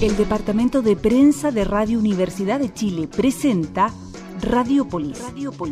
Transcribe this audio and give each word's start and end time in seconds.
El 0.00 0.14
Departamento 0.18 0.82
de 0.82 0.94
Prensa 0.94 1.50
de 1.50 1.64
Radio 1.64 1.98
Universidad 1.98 2.60
de 2.60 2.70
Chile 2.72 3.08
presenta 3.08 3.90
Radiopolis, 4.42 5.22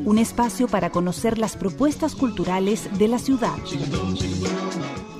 un 0.06 0.16
espacio 0.16 0.66
para 0.66 0.88
conocer 0.88 1.36
las 1.36 1.56
propuestas 1.56 2.14
culturales 2.14 2.88
de 2.96 3.08
la 3.08 3.18
ciudad. 3.18 3.54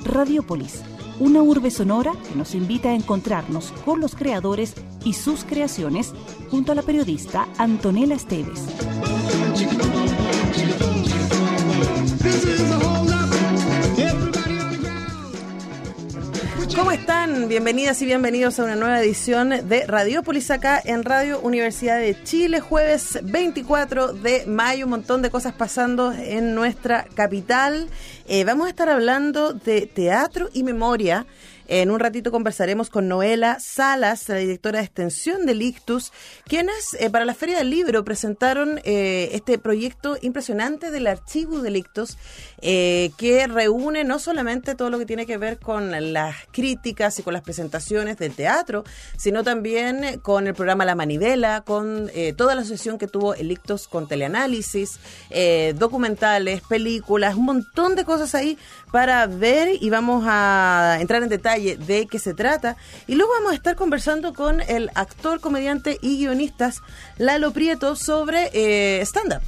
Radiopolis, 0.05 0.81
una 1.21 1.43
urbe 1.43 1.71
sonora 1.71 2.13
que 2.27 2.35
nos 2.35 2.55
invita 2.55 2.89
a 2.89 2.95
encontrarnos 2.95 3.73
con 3.85 4.01
los 4.01 4.15
creadores 4.15 4.73
y 5.05 5.13
sus 5.13 5.45
creaciones 5.45 6.15
junto 6.51 6.73
a 6.73 6.75
la 6.75 6.83
periodista 6.83 7.47
Antonella 7.59 8.15
Esteves. 8.15 8.63
¿Cómo 16.77 16.91
están? 16.91 17.49
Bienvenidas 17.49 18.03
y 18.03 18.07
bienvenidos 18.07 18.59
a 18.59 18.65
una 18.65 18.75
nueva 18.75 19.01
edición 19.01 19.51
de 19.51 19.87
Radiopolis 19.87 20.51
acá 20.51 20.83
en 20.85 21.05
Radio 21.05 21.39
Universidad 21.41 21.99
de 21.99 22.21
Chile, 22.25 22.59
jueves 22.59 23.21
24 23.23 24.13
de 24.13 24.45
mayo, 24.47 24.87
un 24.87 24.91
montón 24.91 25.23
de 25.23 25.31
cosas 25.31 25.53
pasando 25.53 26.13
en 26.13 26.57
nuestra 26.57 27.05
capital. 27.15 27.89
Eh, 28.27 28.43
vamos 28.43 28.67
a 28.67 28.71
estar 28.71 28.89
hablando 28.89 29.53
de 29.53 29.87
teatro 29.87 30.49
y 30.53 30.65
memoria. 30.65 31.27
En 31.67 31.91
un 31.91 31.99
ratito 31.99 32.31
conversaremos 32.31 32.91
con 32.91 33.09
Noela 33.09 33.59
Salas, 33.59 34.29
la 34.29 34.37
directora 34.37 34.81
de 34.81 34.85
extensión 34.85 35.47
de 35.47 35.55
Lictus, 35.55 36.13
quienes 36.47 36.95
eh, 37.01 37.09
para 37.09 37.25
la 37.25 37.33
Feria 37.33 37.57
del 37.57 37.71
Libro 37.71 38.05
presentaron 38.05 38.81
eh, 38.85 39.31
este 39.33 39.59
proyecto 39.59 40.19
impresionante 40.21 40.91
del 40.91 41.07
archivo 41.07 41.61
de 41.61 41.71
Lictus, 41.71 42.19
eh, 42.61 43.13
que 43.17 43.47
reúne 43.47 44.05
no 44.05 44.19
solamente 44.19 44.75
todo 44.75 44.91
lo 44.91 44.99
que 44.99 45.07
tiene 45.07 45.25
que 45.25 45.39
ver 45.39 45.59
con 45.59 46.13
las 46.13 46.37
críticas 46.53 47.19
y 47.19 47.23
con 47.23 47.33
las 47.33 47.43
presentaciones 47.43 48.19
del 48.19 48.35
teatro, 48.35 48.85
sino 49.17 49.43
también 49.43 50.21
con 50.21 50.47
el 50.47 50.55
programa 50.55 50.85
La 50.85 50.95
Manivela, 50.95 51.63
con 51.63 52.11
toda 52.37 52.55
la 52.55 52.61
asociación 52.61 52.99
que 52.99 53.07
tuvo 53.07 53.35
el 53.35 53.55
con 53.89 54.09
teleanálisis, 54.09 54.99
documentales, 55.77 56.61
películas, 56.63 57.37
un 57.37 57.45
montón 57.45 57.95
de 57.95 58.05
cosas 58.05 58.35
ahí 58.35 58.59
para 58.91 59.27
ver 59.27 59.69
y 59.81 59.91
vamos 59.91 60.25
a 60.27 60.99
entrar 61.01 61.23
en 61.23 61.29
detalle 61.29 61.54
de 61.59 62.07
qué 62.11 62.19
se 62.19 62.35
trata. 62.35 62.77
Y 63.07 63.15
luego 63.15 63.33
vamos 63.35 63.53
a 63.53 63.55
estar 63.57 63.77
conversando 63.77 64.35
con 64.35 64.61
el 64.61 64.91
actor, 64.95 65.41
comediante 65.41 65.99
y 66.03 66.19
guionista 66.19 66.73
Lalo 67.19 67.53
Prieto 67.53 67.97
sobre 67.97 68.51
eh, 68.53 69.01
stand-up 69.03 69.43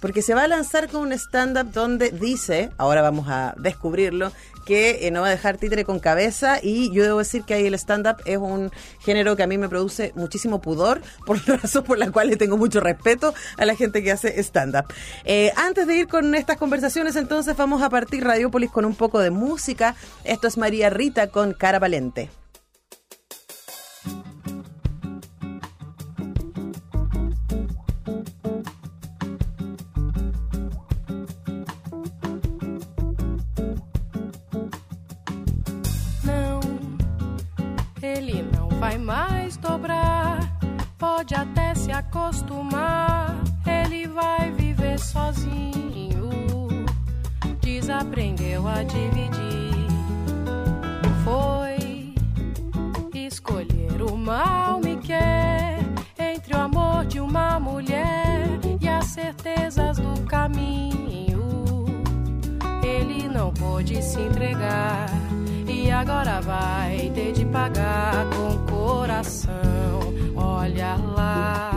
porque 0.00 0.22
se 0.22 0.34
va 0.34 0.44
a 0.44 0.48
lanzar 0.48 0.88
con 0.88 1.02
un 1.02 1.12
stand-up 1.12 1.72
donde 1.72 2.10
dice, 2.10 2.70
ahora 2.78 3.02
vamos 3.02 3.28
a 3.28 3.54
descubrirlo, 3.58 4.32
que 4.70 5.08
eh, 5.08 5.10
no 5.10 5.22
va 5.22 5.26
a 5.26 5.30
dejar 5.30 5.56
títere 5.56 5.84
con 5.84 5.98
cabeza 5.98 6.60
y 6.62 6.92
yo 6.92 7.02
debo 7.02 7.18
decir 7.18 7.42
que 7.42 7.54
ahí 7.54 7.66
el 7.66 7.74
stand-up 7.74 8.18
es 8.24 8.38
un 8.38 8.70
género 9.00 9.34
que 9.34 9.42
a 9.42 9.48
mí 9.48 9.58
me 9.58 9.68
produce 9.68 10.12
muchísimo 10.14 10.60
pudor, 10.60 11.02
por 11.26 11.44
la 11.48 11.56
razón 11.56 11.82
por 11.82 11.98
la 11.98 12.12
cual 12.12 12.28
le 12.28 12.36
tengo 12.36 12.56
mucho 12.56 12.78
respeto 12.78 13.34
a 13.56 13.64
la 13.64 13.74
gente 13.74 14.00
que 14.00 14.12
hace 14.12 14.40
stand-up. 14.44 14.84
Eh, 15.24 15.50
antes 15.56 15.88
de 15.88 15.96
ir 15.96 16.06
con 16.06 16.36
estas 16.36 16.56
conversaciones, 16.56 17.16
entonces 17.16 17.56
vamos 17.56 17.82
a 17.82 17.90
partir 17.90 18.22
Radiopolis 18.22 18.70
con 18.70 18.84
un 18.84 18.94
poco 18.94 19.18
de 19.18 19.32
música. 19.32 19.96
Esto 20.22 20.46
es 20.46 20.56
María 20.56 20.88
Rita 20.88 21.30
con 21.30 21.52
Cara 21.52 21.80
Valente. 21.80 22.39
Ele 38.20 38.42
não 38.54 38.68
vai 38.78 38.98
mais 38.98 39.56
dobrar. 39.56 40.38
Pode 40.98 41.34
até 41.34 41.74
se 41.74 41.90
acostumar, 41.90 43.34
ele 43.66 44.06
vai 44.06 44.50
viver 44.50 44.98
sozinho. 44.98 46.28
Desaprendeu 47.62 48.68
a 48.68 48.82
dividir. 48.82 49.88
Foi 51.24 52.14
escolher 53.14 54.02
o 54.02 54.16
mal 54.16 54.80
me 54.80 54.96
quer 54.96 55.78
entre 56.18 56.54
o 56.54 56.60
amor 56.60 57.06
de 57.06 57.20
uma 57.20 57.58
mulher 57.58 58.46
e 58.80 58.86
as 58.86 59.06
certezas 59.06 59.98
do 59.98 60.20
caminho. 60.26 61.69
Ele 63.00 63.28
não 63.28 63.50
pôde 63.52 64.02
se 64.02 64.20
entregar 64.20 65.08
e 65.66 65.90
agora 65.90 66.40
vai 66.40 67.10
ter 67.14 67.32
de 67.32 67.46
pagar 67.46 68.26
com 68.26 68.58
coração. 68.70 69.50
Olha 70.36 70.96
lá, 70.96 71.72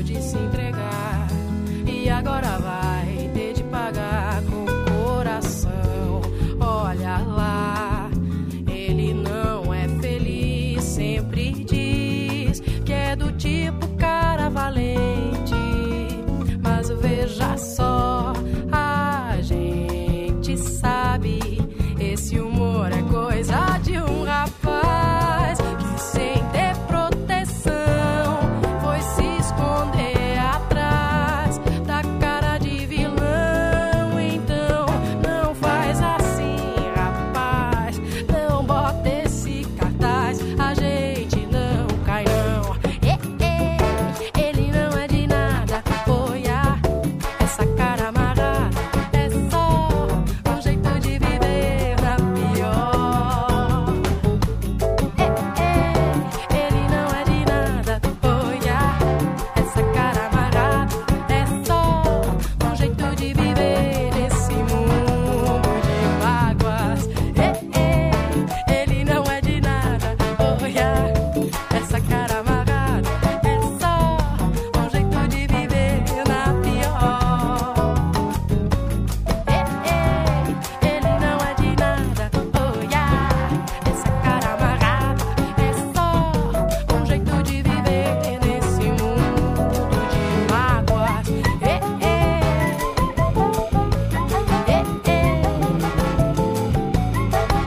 hoje 0.00 0.18
sempre 0.22 0.59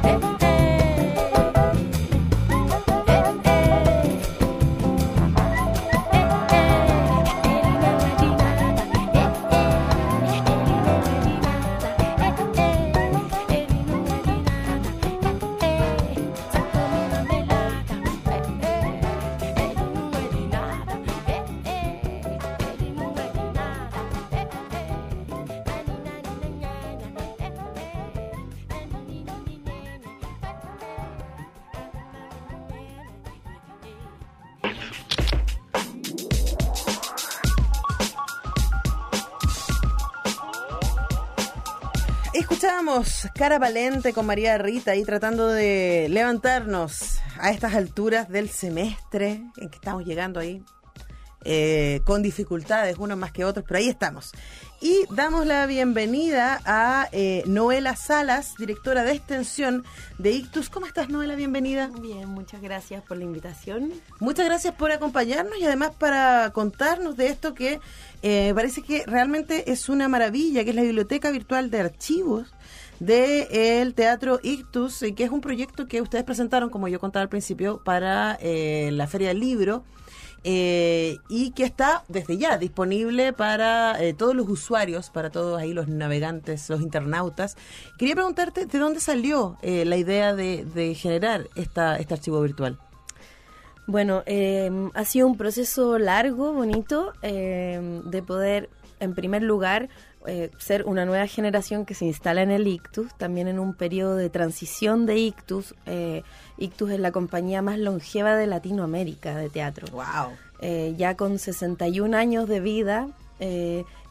Hey. 0.03 0.42
Cara 43.33 43.57
Valente 43.57 44.13
con 44.13 44.27
María 44.27 44.55
Rita 44.59 44.91
ahí 44.91 45.03
tratando 45.03 45.47
de 45.47 46.05
levantarnos 46.11 47.19
a 47.39 47.49
estas 47.49 47.73
alturas 47.73 48.29
del 48.29 48.49
semestre 48.49 49.41
en 49.57 49.69
que 49.69 49.75
estamos 49.77 50.05
llegando 50.05 50.39
ahí 50.39 50.63
eh, 51.43 52.01
con 52.05 52.21
dificultades, 52.21 52.97
unos 52.99 53.17
más 53.17 53.31
que 53.31 53.45
otros, 53.45 53.65
pero 53.67 53.79
ahí 53.79 53.89
estamos. 53.89 54.31
Y 54.79 55.05
damos 55.09 55.47
la 55.47 55.65
bienvenida 55.65 56.61
a 56.65 57.09
eh, 57.11 57.41
Noela 57.47 57.95
Salas, 57.95 58.53
directora 58.59 59.03
de 59.03 59.13
extensión 59.13 59.83
de 60.19 60.31
Ictus. 60.31 60.69
¿Cómo 60.69 60.85
estás, 60.85 61.09
Noela? 61.09 61.35
Bienvenida. 61.35 61.89
Bien, 61.99 62.29
muchas 62.29 62.61
gracias 62.61 63.01
por 63.03 63.17
la 63.17 63.23
invitación. 63.23 63.91
Muchas 64.19 64.45
gracias 64.45 64.75
por 64.75 64.91
acompañarnos 64.91 65.57
y 65.57 65.65
además 65.65 65.93
para 65.97 66.51
contarnos 66.53 67.17
de 67.17 67.27
esto 67.27 67.55
que 67.55 67.79
eh, 68.21 68.51
parece 68.53 68.83
que 68.83 69.03
realmente 69.07 69.71
es 69.71 69.89
una 69.89 70.07
maravilla, 70.07 70.63
que 70.63 70.69
es 70.69 70.75
la 70.75 70.83
Biblioteca 70.83 71.31
Virtual 71.31 71.71
de 71.71 71.79
Archivos 71.79 72.53
del 72.99 73.93
Teatro 73.93 74.39
Ictus, 74.43 75.03
y 75.03 75.13
que 75.13 75.23
es 75.23 75.31
un 75.31 75.41
proyecto 75.41 75.87
que 75.87 76.01
ustedes 76.01 76.23
presentaron, 76.23 76.69
como 76.69 76.87
yo 76.87 76.99
contaba 76.99 77.23
al 77.23 77.29
principio, 77.29 77.81
para 77.83 78.37
la 78.41 79.07
Feria 79.07 79.29
del 79.29 79.39
Libro 79.39 79.83
eh, 80.45 81.19
y 81.29 81.51
que 81.51 81.63
está 81.63 82.03
desde 82.09 82.37
ya 82.37 82.57
disponible 82.57 83.31
para 83.31 84.01
eh, 84.03 84.13
todos 84.13 84.35
los 84.35 84.49
usuarios, 84.49 85.09
para 85.09 85.29
todos 85.29 85.61
ahí 85.61 85.73
los 85.73 85.87
navegantes, 85.87 86.69
los 86.69 86.81
internautas. 86.81 87.55
Quería 87.97 88.15
preguntarte 88.15 88.65
de 88.65 88.79
dónde 88.79 88.99
salió 88.99 89.57
eh, 89.61 89.85
la 89.85 89.95
idea 89.95 90.35
de, 90.35 90.95
generar 90.95 91.47
esta, 91.55 91.95
este 91.97 92.15
archivo 92.15 92.41
virtual. 92.41 92.77
Bueno, 93.85 94.23
ha 94.93 95.05
sido 95.05 95.27
un 95.27 95.35
proceso 95.35 95.97
largo, 95.99 96.53
bonito, 96.53 97.11
de 97.21 98.23
poder, 98.25 98.69
en 99.01 99.13
primer 99.13 99.43
lugar, 99.43 99.89
eh, 100.25 100.51
ser 100.57 100.85
una 100.85 101.05
nueva 101.05 101.27
generación 101.27 101.85
que 101.85 101.93
se 101.93 102.05
instala 102.05 102.41
en 102.41 102.51
el 102.51 102.67
Ictus, 102.67 103.13
también 103.17 103.47
en 103.47 103.59
un 103.59 103.73
periodo 103.73 104.15
de 104.15 104.29
transición 104.29 105.05
de 105.05 105.17
Ictus. 105.17 105.75
Eh, 105.85 106.23
Ictus 106.57 106.91
es 106.91 106.99
la 106.99 107.11
compañía 107.11 107.61
más 107.61 107.77
longeva 107.77 108.35
de 108.35 108.47
Latinoamérica 108.47 109.35
de 109.35 109.49
teatro. 109.49 109.87
¡Wow! 109.91 110.33
Eh, 110.61 110.93
ya 110.97 111.15
con 111.17 111.39
61 111.39 112.15
años 112.15 112.47
de 112.47 112.59
vida, 112.59 113.07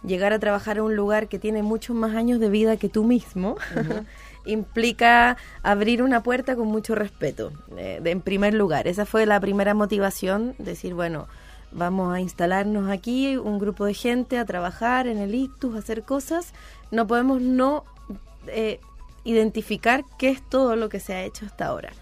llegar 0.05 0.35
a 0.35 0.39
trabajar 0.39 0.77
en 0.77 0.83
un 0.83 0.97
lugar 0.97 1.29
que 1.29 1.39
tiene 1.39 1.63
muchos 1.63 1.97
más 1.97 2.15
años 2.15 2.39
de 2.39 2.51
vida 2.51 2.77
que 2.77 2.91
tú 2.91 3.05
mismo. 3.05 3.57
implica 4.45 5.37
abrir 5.63 6.03
una 6.03 6.25
puerta 6.25 6.57
con 6.57 6.67
mucho 6.67 6.97
respeto, 6.97 7.53
en 7.77 8.21
primer 8.21 8.55
lugar. 8.55 8.89
Esa 8.89 9.07
fue 9.07 9.25
la 9.25 9.39
primera 9.39 9.73
motivación, 9.73 10.57
decir, 10.59 10.95
bueno, 10.95 11.29
vamos 11.73 12.15
a 12.15 12.21
instalarnos 12.21 12.91
aquí, 12.91 13.37
un 13.37 13.59
grupo 13.59 13.85
de 13.85 13.95
gente, 13.95 14.39
a 14.39 14.45
trabajar 14.45 15.07
en 15.07 15.19
el 15.19 15.35
ictus, 15.35 15.75
a 15.75 15.79
hacer 15.79 16.03
cosas, 16.03 16.53
no 16.91 17.07
podemos 17.07 17.41
no 17.41 17.85
eh, 18.47 18.81
identificar 19.25 20.05
qué 20.19 20.31
es 20.31 20.43
todo 20.43 20.77
lo 20.77 20.89
que 20.89 21.01
se 21.01 21.15
ha 21.15 21.23
hecho 21.23 21.47
hasta 21.47 21.67
ahora. 21.67 21.93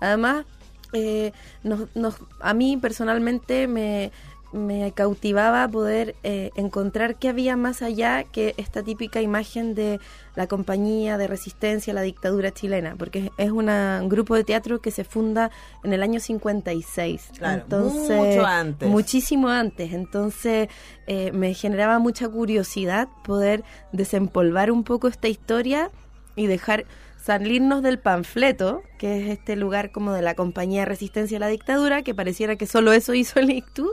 Además, 0.00 0.46
eh, 0.92 1.32
nos, 1.62 2.16
a 2.40 2.54
mí 2.54 2.76
personalmente 2.76 3.68
me, 3.68 4.10
me 4.52 4.92
cautivaba 4.92 5.66
poder 5.68 6.16
eh, 6.22 6.50
encontrar 6.56 7.16
que 7.16 7.28
había 7.28 7.56
más 7.56 7.82
allá 7.82 8.24
que 8.24 8.54
esta 8.56 8.82
típica 8.82 9.20
imagen 9.20 9.74
de 9.74 10.00
la 10.34 10.46
compañía 10.46 11.18
de 11.18 11.26
resistencia 11.26 11.92
a 11.92 11.94
la 11.94 12.02
dictadura 12.02 12.50
chilena, 12.50 12.96
porque 12.96 13.30
es 13.38 13.50
un 13.50 14.08
grupo 14.08 14.34
de 14.34 14.44
teatro 14.44 14.80
que 14.80 14.90
se 14.90 15.04
funda 15.04 15.50
en 15.84 15.92
el 15.92 16.02
año 16.02 16.20
56. 16.20 17.30
Claro, 17.38 17.62
entonces, 17.62 18.16
mucho 18.16 18.46
antes. 18.46 18.88
Muchísimo 18.88 19.48
antes. 19.48 19.92
Entonces 19.92 20.68
eh, 21.06 21.30
me 21.32 21.54
generaba 21.54 21.98
mucha 21.98 22.28
curiosidad 22.28 23.08
poder 23.24 23.64
desempolvar 23.92 24.70
un 24.70 24.84
poco 24.84 25.08
esta 25.08 25.28
historia 25.28 25.90
y 26.36 26.46
dejar 26.46 26.86
salirnos 27.22 27.82
del 27.82 27.98
panfleto, 27.98 28.82
que 28.98 29.20
es 29.20 29.38
este 29.38 29.56
lugar 29.56 29.92
como 29.92 30.12
de 30.12 30.22
la 30.22 30.34
compañía 30.34 30.80
de 30.80 30.86
resistencia 30.86 31.36
a 31.36 31.40
la 31.40 31.48
dictadura, 31.48 32.02
que 32.02 32.14
pareciera 32.14 32.56
que 32.56 32.66
solo 32.66 32.92
eso 32.92 33.14
hizo 33.14 33.40
el 33.40 33.50
ICTU, 33.50 33.92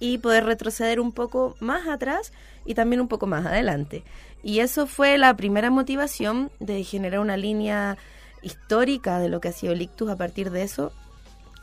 y 0.00 0.18
poder 0.18 0.44
retroceder 0.44 1.00
un 1.00 1.12
poco 1.12 1.56
más 1.60 1.88
atrás 1.88 2.32
y 2.64 2.74
también 2.74 3.00
un 3.00 3.08
poco 3.08 3.26
más 3.26 3.46
adelante. 3.46 4.04
Y 4.42 4.60
eso 4.60 4.86
fue 4.86 5.18
la 5.18 5.36
primera 5.36 5.70
motivación 5.70 6.50
de 6.60 6.84
generar 6.84 7.20
una 7.20 7.36
línea 7.36 7.96
histórica 8.42 9.18
de 9.18 9.28
lo 9.28 9.40
que 9.40 9.48
ha 9.48 9.52
sido 9.52 9.72
el 9.72 9.82
Ictus 9.82 10.10
a 10.10 10.16
partir 10.16 10.50
de 10.50 10.62
eso, 10.62 10.92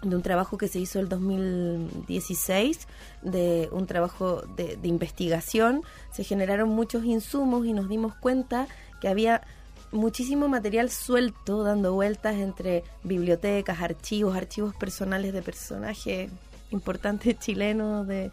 de 0.02 0.16
un 0.16 0.22
trabajo 0.22 0.58
que 0.58 0.68
se 0.68 0.80
hizo 0.80 1.00
el 1.00 1.08
2016, 1.08 2.88
de 3.22 3.70
un 3.72 3.88
trabajo 3.88 4.42
de, 4.56 4.76
de 4.76 4.88
investigación. 4.88 5.84
Se 6.12 6.24
generaron 6.24 6.70
muchos 6.70 7.06
insumos 7.06 7.66
y 7.66 7.74
nos 7.74 7.88
dimos 7.88 8.14
cuenta 8.16 8.68
que 9.00 9.08
había 9.08 9.42
muchísimo 9.92 10.48
material 10.50 10.90
suelto 10.90 11.64
dando 11.64 11.94
vueltas 11.94 12.36
entre 12.36 12.84
bibliotecas, 13.04 13.82
archivos, 13.82 14.36
archivos 14.36 14.76
personales 14.76 15.34
de 15.34 15.42
personajes 15.42 16.30
importantes 16.76 17.40
chilenos, 17.40 18.08
de, 18.08 18.32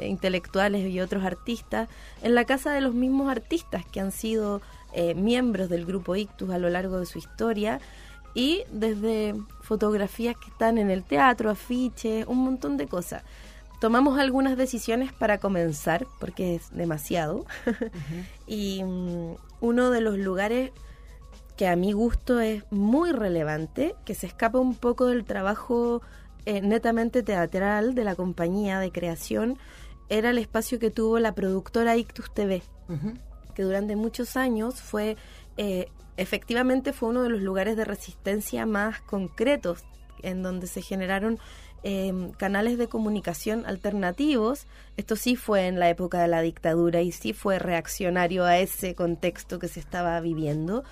intelectuales 0.00 0.88
y 0.90 1.00
otros 1.00 1.24
artistas, 1.24 1.88
en 2.22 2.34
la 2.34 2.44
casa 2.44 2.72
de 2.72 2.80
los 2.80 2.94
mismos 2.94 3.30
artistas 3.30 3.84
que 3.86 4.00
han 4.00 4.12
sido 4.12 4.60
eh, 4.92 5.14
miembros 5.14 5.68
del 5.68 5.84
grupo 5.84 6.16
Ictus 6.16 6.50
a 6.50 6.58
lo 6.58 6.68
largo 6.70 6.98
de 6.98 7.06
su 7.06 7.18
historia 7.18 7.80
y 8.34 8.62
desde 8.70 9.34
fotografías 9.62 10.36
que 10.36 10.50
están 10.50 10.78
en 10.78 10.90
el 10.90 11.04
teatro, 11.04 11.50
afiches, 11.50 12.26
un 12.26 12.38
montón 12.38 12.76
de 12.76 12.86
cosas. 12.86 13.22
Tomamos 13.80 14.18
algunas 14.18 14.56
decisiones 14.56 15.12
para 15.12 15.38
comenzar, 15.38 16.06
porque 16.18 16.56
es 16.56 16.70
demasiado, 16.74 17.46
y 18.46 18.82
mm, 18.82 19.34
uno 19.60 19.90
de 19.90 20.00
los 20.00 20.18
lugares 20.18 20.72
que 21.56 21.66
a 21.66 21.76
mi 21.76 21.92
gusto 21.92 22.38
es 22.40 22.62
muy 22.70 23.12
relevante, 23.12 23.96
que 24.04 24.14
se 24.14 24.26
escapa 24.26 24.58
un 24.58 24.74
poco 24.74 25.06
del 25.06 25.24
trabajo 25.24 26.02
eh, 26.48 26.62
netamente 26.62 27.22
teatral 27.22 27.94
de 27.94 28.04
la 28.04 28.14
compañía 28.14 28.80
de 28.80 28.90
creación 28.90 29.58
era 30.08 30.30
el 30.30 30.38
espacio 30.38 30.78
que 30.78 30.90
tuvo 30.90 31.18
la 31.18 31.34
productora 31.34 31.94
Ictus 31.94 32.32
TV, 32.32 32.62
que 33.54 33.62
durante 33.62 33.96
muchos 33.96 34.34
años 34.34 34.80
fue, 34.80 35.18
eh, 35.58 35.90
efectivamente 36.16 36.94
fue 36.94 37.10
uno 37.10 37.22
de 37.22 37.28
los 37.28 37.42
lugares 37.42 37.76
de 37.76 37.84
resistencia 37.84 38.64
más 38.64 39.02
concretos, 39.02 39.84
en 40.22 40.42
donde 40.42 40.68
se 40.68 40.80
generaron 40.80 41.38
em, 41.82 42.32
canales 42.32 42.78
de 42.78 42.88
comunicación 42.88 43.66
alternativos. 43.66 44.66
Esto 44.96 45.16
sí 45.16 45.36
fue 45.36 45.66
en 45.66 45.78
la 45.78 45.90
época 45.90 46.22
de 46.22 46.28
la 46.28 46.40
dictadura 46.40 47.02
y 47.02 47.12
sí 47.12 47.34
fue 47.34 47.58
reaccionario 47.58 48.46
a 48.46 48.56
ese 48.56 48.94
contexto 48.94 49.58
que 49.58 49.68
se 49.68 49.80
estaba 49.80 50.18
viviendo. 50.22 50.82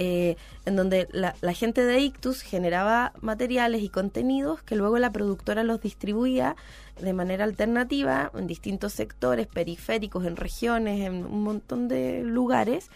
Eh, 0.00 0.36
en 0.64 0.76
donde 0.76 1.08
la, 1.10 1.34
gente 1.54 1.84
de 1.84 1.98
Ictus 1.98 2.42
generaba 2.42 3.12
materiales 3.20 3.82
y 3.82 3.88
contenidos 3.88 4.62
que 4.62 4.76
luego 4.76 4.96
la 5.00 5.10
productora 5.10 5.64
los 5.64 5.80
distribuía 5.80 6.54
de 7.00 7.12
manera 7.12 7.42
alternativa 7.42 8.30
en 8.32 8.46
distintos 8.46 8.92
sectores 8.92 9.48
periféricos, 9.48 10.24
en 10.24 10.36
regiones, 10.36 11.04
en 11.04 11.26
un 11.26 11.42
montón 11.42 11.88
de 11.88 12.22
lugares 12.22 12.90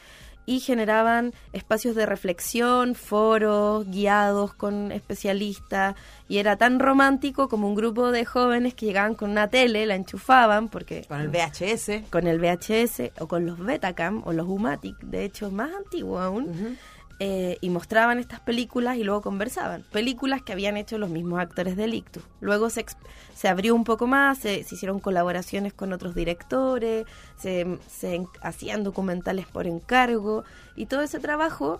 y 0.47 0.61
generaban 0.61 1.33
espacios 1.53 1.95
de 1.95 2.07
reflexión, 2.07 2.95
foros 2.95 3.87
guiados 3.89 4.55
con 4.55 4.91
especialistas 4.93 5.95
y 6.29 6.39
era 6.39 6.57
tan 6.57 6.81
romántico 6.81 7.49
como 7.49 7.69
un 7.69 7.75
grupo 7.75 8.11
de 8.11 8.25
jóvenes 8.25 8.75
que 8.75 8.87
llegaban 8.87 9.15
con 9.15 9.31
una 9.31 9.49
tele, 9.49 9.87
la 9.87 9.95
enchufaban 9.95 10.69
porque 10.69 11.05
con 11.07 11.21
el 11.21 11.29
VHS, 11.29 12.11
con 12.11 12.27
el 12.27 12.41
VHS 12.41 13.13
o 13.21 13.29
con 13.29 13.47
los 13.47 13.59
Betacam 13.59 14.23
o 14.25 14.33
los 14.33 14.49
Umatic, 14.49 14.99
de 15.01 15.25
hecho 15.25 15.51
más 15.51 15.73
antiguo 15.75 16.19
aún. 16.21 16.79
Eh, 17.25 17.57
y 17.61 17.71
mostraban 17.71 18.19
estas 18.19 18.41
películas 18.41 18.97
y 18.97 19.05
luego 19.05 19.23
conversaban. 19.23 19.85
Películas 19.93 20.43
que 20.43 20.51
habían 20.51 20.77
hecho 20.77 20.99
los 20.99 21.09
mismos 21.09 21.39
actores 21.39 21.77
del 21.77 21.95
Ictus. 21.95 22.25
Luego 22.41 22.69
se, 22.69 22.85
se 23.33 23.47
abrió 23.47 23.77
un 23.77 23.85
poco 23.85 24.09
más, 24.09 24.39
se, 24.39 24.59
hicieron 24.59 24.99
colaboraciones 24.99 25.73
con 25.73 25.93
otros 25.93 26.17
directores, 26.17 27.07
se, 27.37 27.79
se, 27.87 28.27
hacían 28.41 28.83
documentales 28.83 29.47
por 29.47 29.69
encargo 29.69 30.43
y 30.75 30.87
todo 30.87 31.03
ese 31.03 31.21
trabajo 31.21 31.79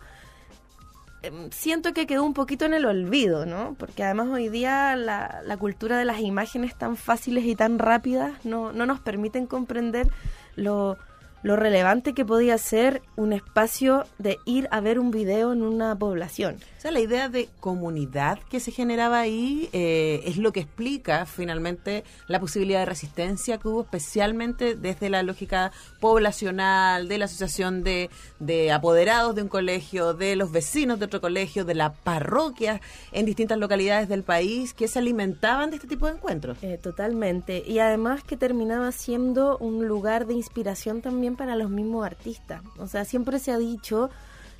em, 1.23 1.51
siento 1.51 1.93
que 1.93 2.07
quedó 2.07 2.23
un 2.23 2.35
poquito 2.35 2.65
en 2.65 2.75
el 2.75 2.87
olvido, 2.87 3.45
¿no? 3.45 3.75
Porque 3.81 4.05
además 4.05 4.29
hoy 4.29 4.49
día 4.49 4.95
la, 4.95 5.43
la 5.45 5.57
cultura 5.57 5.99
de 5.99 6.05
las 6.05 6.21
imágenes 6.21 6.77
tan 6.79 6.97
fáciles 6.97 7.45
y 7.47 7.57
tan 7.57 7.81
rápidas 7.81 8.33
no, 8.45 8.73
no 8.73 8.87
nos 8.87 9.01
permiten 9.01 9.49
comprender 9.49 10.07
lo 10.55 10.99
lo 11.43 11.57
relevante 11.57 12.15
que 12.15 12.25
podía 12.25 12.57
ser 12.59 13.03
un 13.17 13.33
espacio 13.33 14.05
de 14.19 14.39
ir 14.45 14.69
a 14.71 14.81
ver 14.81 14.99
un 14.99 15.11
video 15.11 15.53
en 15.53 15.63
una 15.63 15.97
población. 15.97 16.57
O 16.79 16.81
sea, 16.81 16.91
la 16.91 17.01
idea 17.01 17.29
de 17.29 17.49
comunidad 17.61 18.39
que 18.51 18.61
se 18.61 18.71
generaba 18.71 19.21
ahí 19.21 19.69
eh, 19.73 20.23
es 20.25 20.37
lo 20.37 20.53
que 20.53 20.61
explica 20.61 21.27
finalmente 21.27 22.05
la 22.27 22.41
posibilidad 22.41 22.81
de 22.81 22.87
resistencia 22.87 23.59
que 23.59 23.69
hubo, 23.69 23.83
especialmente 23.83 24.75
desde 24.75 25.11
la 25.11 25.23
lógica 25.23 25.73
poblacional, 26.01 27.09
de 27.09 27.19
la 27.19 27.27
asociación 27.27 27.85
de, 27.85 28.11
de 28.39 28.73
apoderados 28.73 29.35
de 29.35 29.43
un 29.43 29.49
colegio, 29.49 30.15
de 30.15 30.37
los 30.37 30.53
vecinos 30.53 30.99
de 30.99 31.07
otro 31.07 31.21
colegio, 31.21 31.65
de 31.65 31.75
la 31.75 31.93
parroquia 31.93 32.81
en 33.13 33.27
distintas 33.27 33.59
localidades 33.59 34.09
del 34.09 34.23
país 34.23 34.75
que 34.75 34.89
se 34.89 34.99
alimentaban 34.99 35.71
de 35.71 35.77
este 35.77 35.89
tipo 35.89 36.07
de 36.07 36.13
encuentros. 36.13 36.59
Eh, 36.63 36.79
totalmente. 36.83 37.63
Y 37.67 37.79
además 37.79 38.25
que 38.25 38.37
terminaba 38.37 38.93
siendo 38.93 39.59
un 39.59 39.87
lugar 39.87 40.27
de 40.27 40.35
inspiración 40.35 41.01
también 41.01 41.32
para 41.37 41.57
los 41.57 41.71
mismos 41.71 42.07
artistas. 42.07 42.63
O 42.79 42.87
sea, 42.87 43.05
siempre 43.05 43.39
se 43.39 43.53
ha 43.53 43.59
dicho 43.59 44.11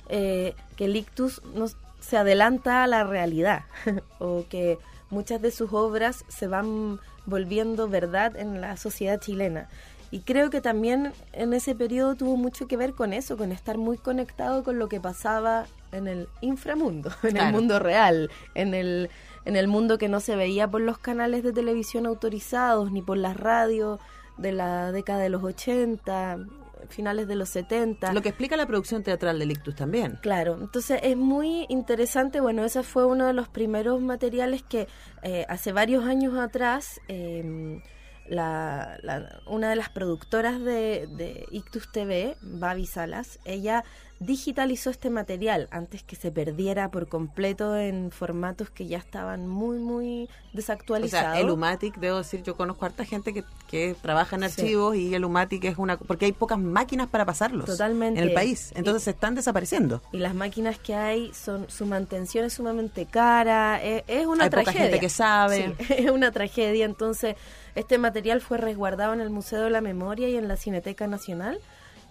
eh, 0.09 0.55
que 0.75 0.85
el 0.85 0.95
ictus 0.95 1.41
no, 1.55 1.67
se 2.03 2.17
adelanta 2.17 2.83
a 2.83 2.87
la 2.87 3.03
realidad 3.03 3.63
o 4.19 4.45
que 4.49 4.77
muchas 5.09 5.41
de 5.41 5.51
sus 5.51 5.71
obras 5.73 6.25
se 6.27 6.47
van 6.47 6.99
volviendo 7.25 7.87
verdad 7.87 8.35
en 8.35 8.59
la 8.61 8.77
sociedad 8.77 9.19
chilena. 9.19 9.69
Y 10.11 10.19
creo 10.19 10.51
que 10.51 10.61
también 10.61 11.11
en 11.31 11.53
ese 11.53 11.73
periodo 11.73 12.15
tuvo 12.15 12.37
mucho 12.37 12.67
que 12.67 12.77
ver 12.77 12.93
con 12.93 13.13
eso, 13.13 13.35
con 13.35 13.51
estar 13.51 13.79
muy 13.79 13.97
conectado 13.97 14.63
con 14.63 14.77
lo 14.77 14.87
que 14.87 14.99
pasaba 14.99 15.65
en 15.91 16.07
el 16.07 16.27
inframundo, 16.41 17.11
en 17.23 17.37
el 17.37 17.51
mundo 17.51 17.79
real, 17.79 18.29
en 18.53 18.75
el, 18.75 19.09
en 19.45 19.55
el 19.55 19.67
mundo 19.67 19.97
que 19.97 20.09
no 20.09 20.19
se 20.19 20.35
veía 20.35 20.67
por 20.67 20.81
los 20.81 20.99
canales 20.99 21.41
de 21.41 21.53
televisión 21.53 22.05
autorizados 22.05 22.91
ni 22.91 23.01
por 23.01 23.17
las 23.17 23.37
radios 23.37 23.99
de 24.37 24.51
la 24.51 24.91
década 24.91 25.19
de 25.19 25.29
los 25.29 25.43
80, 25.43 26.39
finales 26.89 27.27
de 27.27 27.35
los 27.35 27.49
70. 27.49 28.13
Lo 28.13 28.21
que 28.21 28.29
explica 28.29 28.57
la 28.57 28.65
producción 28.65 29.03
teatral 29.03 29.39
de 29.39 29.45
Ictus 29.45 29.75
también. 29.75 30.19
Claro, 30.21 30.57
entonces 30.59 30.99
es 31.03 31.17
muy 31.17 31.65
interesante, 31.69 32.41
bueno, 32.41 32.63
ese 32.63 32.83
fue 32.83 33.05
uno 33.05 33.27
de 33.27 33.33
los 33.33 33.47
primeros 33.49 34.01
materiales 34.01 34.63
que 34.63 34.87
eh, 35.21 35.45
hace 35.49 35.71
varios 35.71 36.05
años 36.05 36.37
atrás... 36.37 36.99
Eh, 37.07 37.81
la, 38.27 38.97
una 39.47 39.69
de 39.69 39.75
las 39.75 39.89
productoras 39.89 40.59
de, 40.61 41.07
de 41.11 41.45
Ictus 41.51 41.91
TV, 41.91 42.37
Babi 42.41 42.85
Salas, 42.85 43.39
ella 43.45 43.83
digitalizó 44.25 44.89
este 44.89 45.09
material 45.09 45.67
antes 45.71 46.03
que 46.03 46.15
se 46.15 46.31
perdiera 46.31 46.89
por 46.91 47.07
completo 47.07 47.77
en 47.77 48.11
formatos 48.11 48.69
que 48.69 48.87
ya 48.87 48.97
estaban 48.97 49.47
muy, 49.47 49.79
muy 49.79 50.29
desactualizados. 50.53 51.29
O 51.29 51.31
sea, 51.33 51.39
el 51.39 51.49
Umatic, 51.49 51.97
debo 51.97 52.19
decir, 52.19 52.43
yo 52.43 52.55
conozco 52.55 52.85
a 52.85 52.89
harta 52.89 53.05
gente 53.05 53.33
que, 53.33 53.43
que 53.69 53.95
trabaja 54.01 54.35
en 54.35 54.43
archivos 54.43 54.95
y 54.95 55.13
el 55.13 55.25
Umatic 55.25 55.63
es 55.65 55.77
una... 55.77 55.97
porque 55.97 56.25
hay 56.25 56.31
pocas 56.31 56.59
máquinas 56.59 57.07
para 57.07 57.25
pasarlos 57.25 57.65
Totalmente. 57.65 58.19
en 58.21 58.27
el 58.27 58.33
país, 58.33 58.71
entonces 58.75 59.03
se 59.03 59.11
están 59.11 59.35
desapareciendo. 59.35 60.01
Y 60.11 60.17
las 60.17 60.35
máquinas 60.35 60.79
que 60.79 60.95
hay, 60.95 61.33
son 61.33 61.69
su 61.69 61.85
mantención 61.85 62.45
es 62.45 62.53
sumamente 62.53 63.05
cara, 63.05 63.81
es, 63.83 64.25
una 64.25 64.45
hay 64.45 64.49
tragedia. 64.49 64.73
Poca 64.73 64.83
gente 64.83 64.99
que 64.99 65.09
sabe. 65.09 65.75
es 65.89 66.09
una 66.09 66.31
tragedia, 66.31 66.85
entonces 66.85 67.35
este 67.75 67.97
material 67.97 68.41
fue 68.41 68.57
resguardado 68.57 69.13
en 69.13 69.21
el 69.21 69.29
Museo 69.29 69.61
de 69.61 69.69
la 69.69 69.81
Memoria 69.81 70.29
y 70.29 70.37
en 70.37 70.47
la 70.47 70.57
Cineteca 70.57 71.07
Nacional 71.07 71.59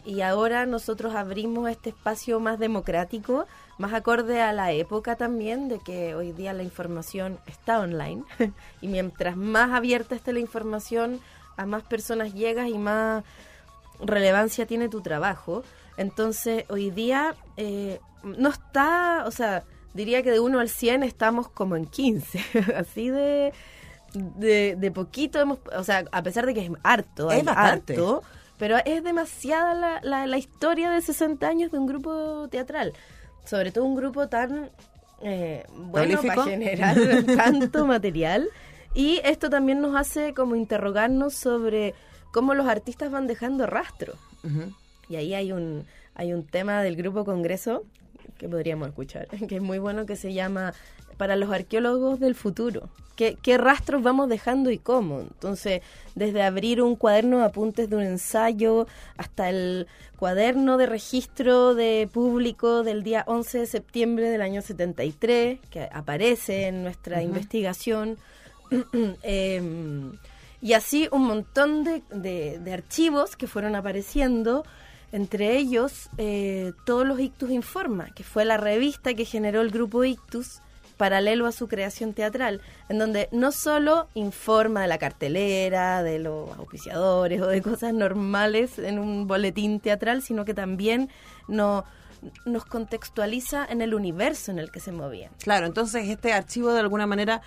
y 0.04 0.20
ahora 0.22 0.66
nosotros 0.66 1.14
abrimos 1.14 1.70
este 1.70 1.90
espacio 1.90 2.40
más 2.40 2.58
democrático, 2.58 3.46
más 3.78 3.92
acorde 3.92 4.40
a 4.42 4.52
la 4.52 4.72
época 4.72 5.16
también 5.16 5.68
de 5.68 5.78
que 5.78 6.14
hoy 6.14 6.32
día 6.32 6.52
la 6.52 6.62
información 6.62 7.38
está 7.46 7.80
online. 7.80 8.24
Y 8.80 8.88
mientras 8.88 9.36
más 9.36 9.70
abierta 9.72 10.14
esté 10.14 10.32
la 10.32 10.40
información, 10.40 11.20
a 11.56 11.66
más 11.66 11.82
personas 11.84 12.34
llegas 12.34 12.68
y 12.68 12.78
más 12.78 13.24
relevancia 14.00 14.66
tiene 14.66 14.88
tu 14.88 15.02
trabajo. 15.02 15.62
Entonces 15.96 16.64
hoy 16.68 16.90
día 16.90 17.36
eh, 17.56 18.00
no 18.24 18.48
está, 18.48 19.24
o 19.26 19.30
sea, 19.30 19.62
diría 19.94 20.22
que 20.22 20.32
de 20.32 20.40
1 20.40 20.58
al 20.58 20.68
100 20.68 21.04
estamos 21.04 21.48
como 21.48 21.76
en 21.76 21.86
15, 21.86 22.40
así 22.76 23.08
de, 23.08 23.52
de, 24.14 24.90
poquito, 24.92 25.38
hemos, 25.38 25.60
o 25.76 25.84
sea, 25.84 26.04
a 26.10 26.22
pesar 26.22 26.46
de 26.46 26.54
que 26.54 26.66
es 26.66 26.70
harto, 26.82 27.30
es 27.30 27.46
harto 27.46 28.22
pero 28.62 28.76
es 28.84 29.02
demasiada 29.02 30.00
la, 30.04 30.24
la, 30.24 30.38
historia 30.38 30.88
de 30.88 31.02
60 31.02 31.48
años 31.48 31.72
de 31.72 31.78
un 31.80 31.86
grupo 31.88 32.46
teatral. 32.48 32.92
Sobre 33.44 33.72
todo 33.72 33.84
un 33.84 33.96
grupo 33.96 34.28
tan 34.28 34.70
eh, 35.20 35.66
bueno 35.68 36.22
para 36.22 36.44
generar 36.44 36.96
tanto 37.36 37.86
material. 37.88 38.48
Y 38.94 39.20
esto 39.24 39.50
también 39.50 39.80
nos 39.80 39.96
hace 39.96 40.32
como 40.32 40.54
interrogarnos 40.54 41.34
sobre 41.34 41.96
cómo 42.32 42.54
los 42.54 42.68
artistas 42.68 43.10
van 43.10 43.26
dejando 43.26 43.66
rastro. 43.66 44.14
Y 45.08 45.16
ahí 45.16 45.34
hay 45.34 45.50
un, 45.50 45.84
hay 46.14 46.32
un 46.32 46.46
tema 46.46 46.84
del 46.84 46.94
grupo 46.94 47.24
Congreso 47.24 47.82
que 48.38 48.48
podríamos 48.48 48.86
escuchar, 48.86 49.26
que 49.48 49.56
es 49.56 49.62
muy 49.62 49.80
bueno, 49.80 50.06
que 50.06 50.14
se 50.14 50.34
llama 50.34 50.72
para 51.22 51.36
los 51.36 51.52
arqueólogos 51.52 52.18
del 52.18 52.34
futuro. 52.34 52.88
¿Qué, 53.14 53.38
¿Qué, 53.40 53.56
rastros 53.56 54.02
vamos 54.02 54.28
dejando 54.28 54.72
y 54.72 54.78
cómo? 54.78 55.20
Entonces, 55.20 55.80
desde 56.16 56.42
abrir 56.42 56.82
un 56.82 56.96
cuaderno 56.96 57.38
de 57.38 57.44
apuntes 57.44 57.88
de 57.88 57.94
un 57.94 58.02
ensayo 58.02 58.88
hasta 59.16 59.48
el 59.48 59.86
cuaderno 60.16 60.78
de 60.78 60.86
registro 60.86 61.76
de 61.76 62.08
público 62.12 62.82
del 62.82 63.04
día 63.04 63.22
11 63.28 63.58
de 63.58 63.66
septiembre 63.66 64.30
del 64.30 64.42
año 64.42 64.62
73, 64.62 65.60
que 65.70 65.88
aparece 65.92 66.66
en 66.66 66.82
nuestra 66.82 67.22
investigación. 67.22 68.18
Em, 69.22 70.14
y 70.60 70.72
así 70.72 71.08
un 71.12 71.22
montón 71.22 71.84
de, 71.84 72.02
de, 72.10 72.72
archivos 72.72 73.36
que 73.36 73.46
fueron 73.46 73.76
apareciendo 73.76 74.64
entre 75.12 75.56
ellos 75.56 76.08
eh, 76.18 76.72
todos 76.84 77.06
los 77.06 77.20
Ictus 77.20 77.52
Informa, 77.52 78.06
que 78.12 78.24
fue 78.24 78.44
la 78.44 78.56
revista 78.56 79.14
que 79.14 79.24
generó 79.24 79.60
el 79.60 79.70
grupo 79.70 80.02
Ictus 80.02 80.62
paralelo 81.02 81.48
a 81.48 81.52
su 81.52 81.66
creación 81.66 82.12
teatral, 82.12 82.60
en 82.88 83.00
donde 83.00 83.28
no 83.32 83.50
solo 83.50 84.06
informa 84.14 84.82
de 84.82 84.86
la 84.86 84.98
cartelera, 84.98 86.04
de 86.04 86.20
los 86.20 86.56
auspiciadores 86.56 87.40
o 87.40 87.48
de 87.48 87.60
cosas 87.60 87.92
normales 87.92 88.78
en 88.78 89.00
un 89.00 89.26
boletín 89.26 89.80
teatral, 89.80 90.22
sino 90.22 90.44
que 90.44 90.54
también 90.54 91.10
no, 91.48 91.84
nos 92.44 92.64
contextualiza 92.64 93.66
en 93.68 93.82
el 93.82 93.94
universo 93.94 94.52
en 94.52 94.60
el 94.60 94.70
que 94.70 94.78
se 94.78 94.92
movían. 94.92 95.32
Claro, 95.42 95.66
entonces 95.66 96.08
este 96.08 96.32
archivo 96.32 96.72
de 96.72 96.78
alguna 96.78 97.08
manera 97.08 97.42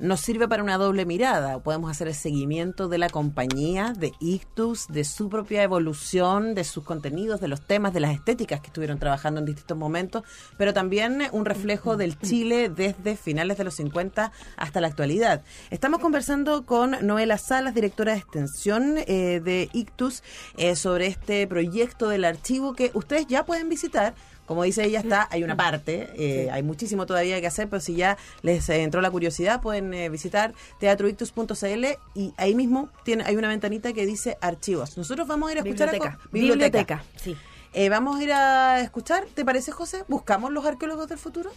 nos 0.00 0.20
sirve 0.20 0.48
para 0.48 0.62
una 0.62 0.78
doble 0.78 1.04
mirada. 1.04 1.62
Podemos 1.62 1.90
hacer 1.90 2.08
el 2.08 2.14
seguimiento 2.14 2.88
de 2.88 2.98
la 2.98 3.10
compañía, 3.10 3.92
de 3.96 4.12
Ictus, 4.18 4.88
de 4.88 5.04
su 5.04 5.28
propia 5.28 5.62
evolución, 5.62 6.54
de 6.54 6.64
sus 6.64 6.84
contenidos, 6.84 7.40
de 7.40 7.48
los 7.48 7.60
temas, 7.60 7.92
de 7.92 8.00
las 8.00 8.14
estéticas 8.14 8.60
que 8.60 8.68
estuvieron 8.68 8.98
trabajando 8.98 9.40
en 9.40 9.46
distintos 9.46 9.76
momentos, 9.76 10.24
pero 10.56 10.72
también 10.72 11.22
un 11.32 11.44
reflejo 11.44 11.98
del 11.98 12.18
Chile 12.18 12.70
desde 12.70 13.16
finales 13.16 13.58
de 13.58 13.64
los 13.64 13.74
50 13.74 14.32
hasta 14.56 14.80
la 14.80 14.86
actualidad. 14.86 15.42
Estamos 15.70 16.00
conversando 16.00 16.64
con 16.64 16.96
Noela 17.02 17.36
Salas, 17.36 17.74
directora 17.74 18.12
de 18.12 18.18
extensión 18.18 18.96
eh, 19.06 19.40
de 19.44 19.68
Ictus, 19.72 20.22
eh, 20.56 20.76
sobre 20.76 21.08
este 21.08 21.46
proyecto 21.46 22.08
del 22.08 22.24
archivo 22.24 22.72
que 22.72 22.90
ustedes 22.94 23.26
ya 23.26 23.44
pueden 23.44 23.68
visitar 23.68 24.14
como 24.50 24.64
dice 24.64 24.84
ella, 24.84 24.98
está, 24.98 25.28
hay 25.30 25.44
una 25.44 25.56
parte, 25.56 26.10
eh, 26.16 26.50
hay 26.50 26.64
muchísimo 26.64 27.06
todavía 27.06 27.40
que 27.40 27.46
hacer, 27.46 27.68
pero 27.68 27.78
si 27.78 27.94
ya 27.94 28.18
les 28.42 28.68
eh, 28.68 28.82
entró 28.82 29.00
la 29.00 29.08
curiosidad, 29.08 29.60
pueden 29.60 29.94
eh, 29.94 30.08
visitar 30.08 30.54
teatroictus.cl 30.80 31.84
y 32.16 32.34
ahí 32.36 32.56
mismo 32.56 32.88
tiene, 33.04 33.22
hay 33.24 33.36
una 33.36 33.46
ventanita 33.46 33.92
que 33.92 34.04
dice 34.06 34.38
archivos. 34.40 34.98
Nosotros 34.98 35.28
vamos 35.28 35.50
a 35.50 35.52
ir 35.52 35.58
a 35.58 35.60
escuchar 35.60 35.92
biblioteca. 35.92 36.18
biblioteca. 36.32 37.04
sí. 37.14 37.36
vamos 37.88 38.18
a 38.18 38.24
ir 38.24 38.32
a 38.32 38.80
escuchar, 38.80 39.24
¿te 39.32 39.44
parece, 39.44 39.70
José? 39.70 40.02
¿Buscamos 40.08 40.50
los 40.50 40.66
arqueólogos 40.66 41.08
del 41.08 41.18
futuro? 41.18 41.52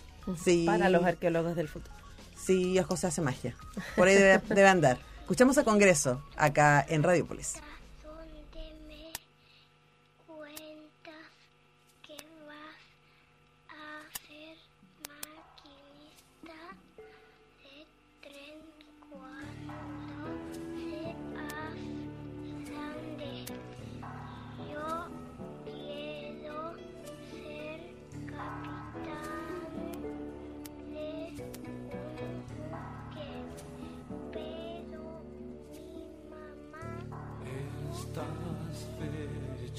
Sí. 0.46 0.66
Para 0.68 0.88
los 0.90 1.04
arqueólogos 1.04 1.56
del 1.56 1.70
futuro. 1.70 1.96
Sí, 2.38 2.78
José 2.88 3.08
hace 3.08 3.22
magia. 3.22 3.56
Por 3.96 4.08
ahí 4.08 4.14
debe, 4.14 4.40
debe 4.50 4.68
andar. 4.68 5.00
Escuchamos 5.22 5.58
a 5.58 5.64
Congreso 5.64 6.22
acá 6.38 6.86
en 6.88 7.02
Radiopolis. 7.02 7.56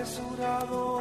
apresurados. 0.00 0.99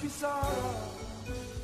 puissant. 0.00 1.63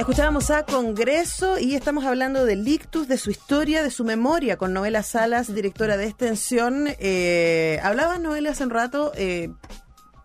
Escuchábamos 0.00 0.50
a 0.50 0.64
Congreso 0.64 1.58
y 1.58 1.74
estamos 1.74 2.06
hablando 2.06 2.46
del 2.46 2.66
ictus, 2.66 3.06
de 3.06 3.18
su 3.18 3.30
historia, 3.30 3.82
de 3.82 3.90
su 3.90 4.02
memoria 4.02 4.56
con 4.56 4.72
Novela 4.72 5.02
Salas, 5.02 5.54
directora 5.54 5.98
de 5.98 6.06
extensión. 6.06 6.86
Eh, 6.98 7.78
hablabas, 7.82 8.18
Novela, 8.18 8.48
hace 8.52 8.64
un 8.64 8.70
rato, 8.70 9.12
eh, 9.14 9.50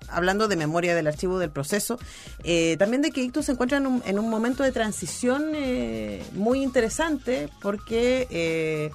hablando 0.07 0.47
de 0.47 0.55
memoria 0.55 0.95
del 0.95 1.07
archivo 1.07 1.39
del 1.39 1.49
proceso, 1.51 1.99
eh, 2.45 2.77
también 2.79 3.01
de 3.01 3.11
que 3.11 3.21
ictus 3.21 3.47
se 3.47 3.51
encuentra 3.51 3.77
en 3.77 3.87
un, 3.87 4.01
en 4.05 4.17
un 4.17 4.29
momento 4.29 4.63
de 4.63 4.71
transición 4.71 5.51
eh, 5.53 6.25
muy 6.31 6.63
interesante 6.63 7.49
porque... 7.61 8.91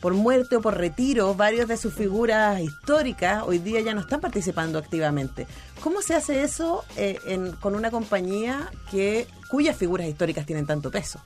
por 0.00 0.14
muerte 0.14 0.56
o 0.56 0.62
por 0.62 0.78
retiro, 0.78 1.34
varias 1.34 1.68
de 1.68 1.76
sus 1.76 1.92
figuras 1.92 2.58
históricas 2.58 3.42
hoy 3.44 3.58
día 3.58 3.82
ya 3.82 3.92
no 3.92 4.00
están 4.00 4.18
participando 4.18 4.78
activamente. 4.78 5.46
¿Cómo 5.82 6.00
se 6.00 6.14
hace 6.14 6.42
eso 6.42 6.86
con 7.60 7.74
una 7.74 7.90
compañía 7.90 8.70
que 8.90 9.26
cuyas 9.50 9.76
figuras 9.76 10.06
históricas 10.06 10.46
tienen 10.46 10.66
tanto 10.66 10.90
peso? 10.90 11.20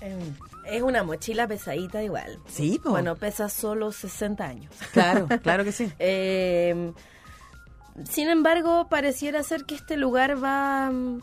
Em, 0.00 0.34
Es 0.64 0.82
una 0.82 1.02
mochila 1.02 1.46
pesadita 1.48 2.02
igual. 2.02 2.38
Sí, 2.46 2.78
po. 2.82 2.90
Bueno, 2.90 3.16
pesa 3.16 3.48
solo 3.48 3.90
60 3.90 4.44
años. 4.44 4.72
Claro, 4.92 5.26
claro 5.42 5.64
que 5.64 5.72
sí. 5.72 5.90
Eh, 5.98 6.92
sin 8.08 8.28
embargo, 8.28 8.86
pareciera 8.88 9.42
ser 9.42 9.64
que 9.64 9.74
este 9.74 9.96
lugar 9.96 10.42
va... 10.42 10.90
mm, 10.90 11.20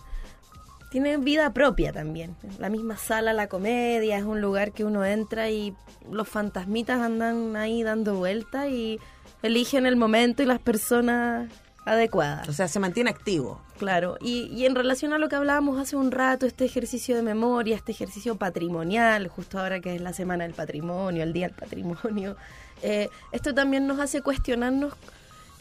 Tiene 0.92 1.18
vida 1.18 1.54
propia 1.54 1.94
también. 1.94 2.36
La 2.60 2.70
misma 2.70 2.98
sala, 2.98 3.34
la 3.34 3.48
comedia, 3.48 4.18
es 4.18 4.24
un 4.24 4.42
lugar 4.42 4.72
que 4.72 4.84
uno 4.84 5.06
entra 5.06 5.50
y 5.50 5.76
los 6.12 6.28
fantasmitas 6.28 7.00
andan 7.02 7.56
ahí 7.56 7.84
dando 7.84 8.16
vueltas 8.16 8.68
y 8.70 9.00
eligen 9.44 9.86
el 9.86 9.96
momento 9.96 10.42
y 10.44 10.46
las 10.48 10.60
personas 10.60 11.50
adecuadas. 11.86 12.50
O 12.50 12.54
sea, 12.54 12.68
se 12.68 12.80
mantiene 12.80 13.10
activo. 13.12 13.62
Claro, 13.78 14.18
y, 14.22 14.44
y 14.48 14.66
en 14.66 14.76
relación 14.76 15.14
a 15.14 15.18
lo 15.18 15.30
que 15.30 15.36
hablábamos 15.36 15.80
hace 15.80 15.96
un 15.96 16.12
rato, 16.12 16.46
este 16.46 16.66
ejercicio 16.66 17.16
de 17.16 17.22
memoria, 17.22 17.76
este 17.76 17.92
ejercicio 17.92 18.36
patrimonial, 18.38 19.28
justo 19.28 19.60
ahora 19.60 19.80
que 19.82 19.96
es 19.96 20.02
la 20.02 20.14
Semana 20.14 20.46
del 20.46 20.54
Patrimonio, 20.54 21.24
el 21.24 21.34
Día 21.34 21.48
del 21.48 21.56
Patrimonio, 21.56 22.36
eh, 22.82 23.10
esto 23.32 23.54
también 23.54 23.86
nos 23.88 24.00
hace 24.00 24.22
cuestionarnos 24.22 24.94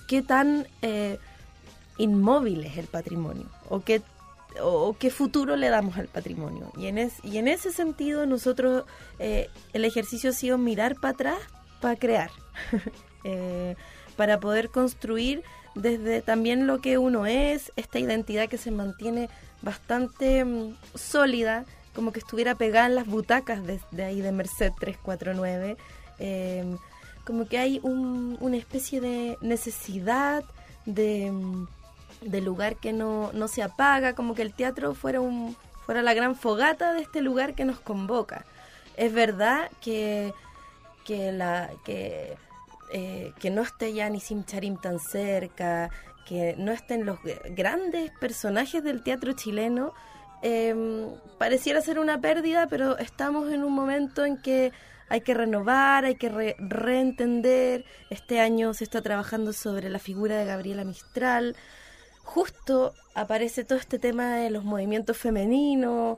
qué 0.09 0.23
tan 0.23 0.67
eh, 0.83 1.19
inmóvil 1.99 2.65
es 2.65 2.77
el 2.79 2.87
patrimonio 2.87 3.47
o 3.69 3.81
qué, 3.83 4.03
o, 4.61 4.89
o 4.89 4.99
qué 4.99 5.11
futuro 5.11 5.57
le 5.57 5.69
damos 5.69 5.97
al 5.97 6.09
patrimonio. 6.09 6.73
Y 6.77 6.87
en, 6.87 6.99
es- 6.99 7.23
y 7.25 7.39
en 7.39 7.49
ese 7.49 7.73
sentido 7.73 8.27
nosotros, 8.27 8.85
eh, 9.19 9.49
el 9.73 9.85
ejercicio 9.85 10.31
ha 10.31 10.33
sido 10.33 10.59
mirar 10.59 10.97
para 10.97 11.13
atrás 11.15 11.39
para 11.81 11.97
crear, 11.97 12.31
Eh, 13.27 13.75
para 14.17 14.39
poder 14.39 14.69
construir 14.69 15.43
desde 15.75 16.23
también 16.23 16.67
lo 16.67 16.81
que 16.81 16.99
uno 16.99 17.27
es, 17.27 17.73
esta 17.77 17.99
identidad 17.99 18.49
que 18.49 18.59
se 18.59 18.71
mantiene 18.71 19.29
bastante 19.63 20.45
mm, 20.45 20.75
sólida, 20.95 21.65
como 21.95 22.13
que 22.13 22.19
estuviera 22.21 22.55
pegada 22.55 22.87
en 22.87 22.95
las 22.97 23.07
butacas 23.07 23.61
de, 23.65 24.05
ahí 24.05 24.21
de 24.21 24.33
Merced 24.33 24.73
349. 24.79 25.77
eh, 26.19 26.77
como 27.25 27.47
que 27.49 27.57
hay 27.59 27.81
un- 27.83 28.37
una 28.41 28.57
especie 28.59 29.01
de 29.01 29.39
necesidad 29.41 30.45
de, 30.87 31.31
mm, 31.33 31.67
de 32.21 32.41
lugar 32.43 32.77
que 32.77 32.93
no, 32.93 33.31
no 33.33 33.49
se 33.49 33.63
apaga, 33.63 34.15
como 34.15 34.35
que 34.35 34.43
el 34.43 34.53
teatro 34.53 34.95
fuera, 34.95 35.21
un, 35.23 35.57
fuera 35.87 36.03
la 36.03 36.13
gran 36.15 36.37
fogata 36.37 36.93
de 36.93 37.01
este 37.03 37.23
lugar 37.23 37.55
que 37.55 37.65
nos 37.65 37.81
convoca. 37.81 38.45
Es 38.97 39.13
verdad 39.13 39.71
que, 39.81 40.33
que, 41.05 41.33
la, 41.33 41.71
que, 41.85 42.37
eh, 42.99 43.33
que 43.41 43.51
no 43.51 43.63
esté 43.63 43.93
ya 43.93 44.09
ni 44.09 44.21
Sim 44.21 44.45
Charim 44.45 44.77
tan 44.79 44.99
cerca, 44.99 45.91
que 46.27 46.55
no 46.57 46.73
estén 46.73 47.05
los 47.05 47.19
grandes 47.51 48.11
personajes 48.19 48.83
del 48.83 49.03
teatro 49.03 49.33
chileno, 49.35 49.93
eh, 50.43 50.75
pareciera 51.39 51.81
ser 51.81 51.99
una 51.99 52.21
pérdida, 52.21 52.67
pero 52.69 52.97
estamos 52.99 53.53
en 53.53 53.65
un 53.65 53.73
momento 53.75 54.25
en 54.25 54.41
que 54.41 54.73
hay 55.09 55.21
que 55.21 55.35
renovar, 55.35 56.05
hay 56.05 56.15
que 56.15 56.29
re- 56.29 56.57
reentender. 56.59 57.85
Este 58.11 58.41
año 58.41 58.73
se 58.75 58.85
está 58.85 59.03
trabajando 59.03 59.53
sobre 59.53 59.89
la 59.91 59.99
figura 59.99 60.37
de 60.39 60.47
Gabriela 60.47 60.85
Mistral. 60.85 61.57
Justo 62.23 62.95
aparece 63.15 63.65
todo 63.65 63.79
este 63.79 63.99
tema 63.99 64.37
de 64.37 64.51
los 64.51 64.65
movimientos 64.65 65.17
femeninos. 65.19 66.17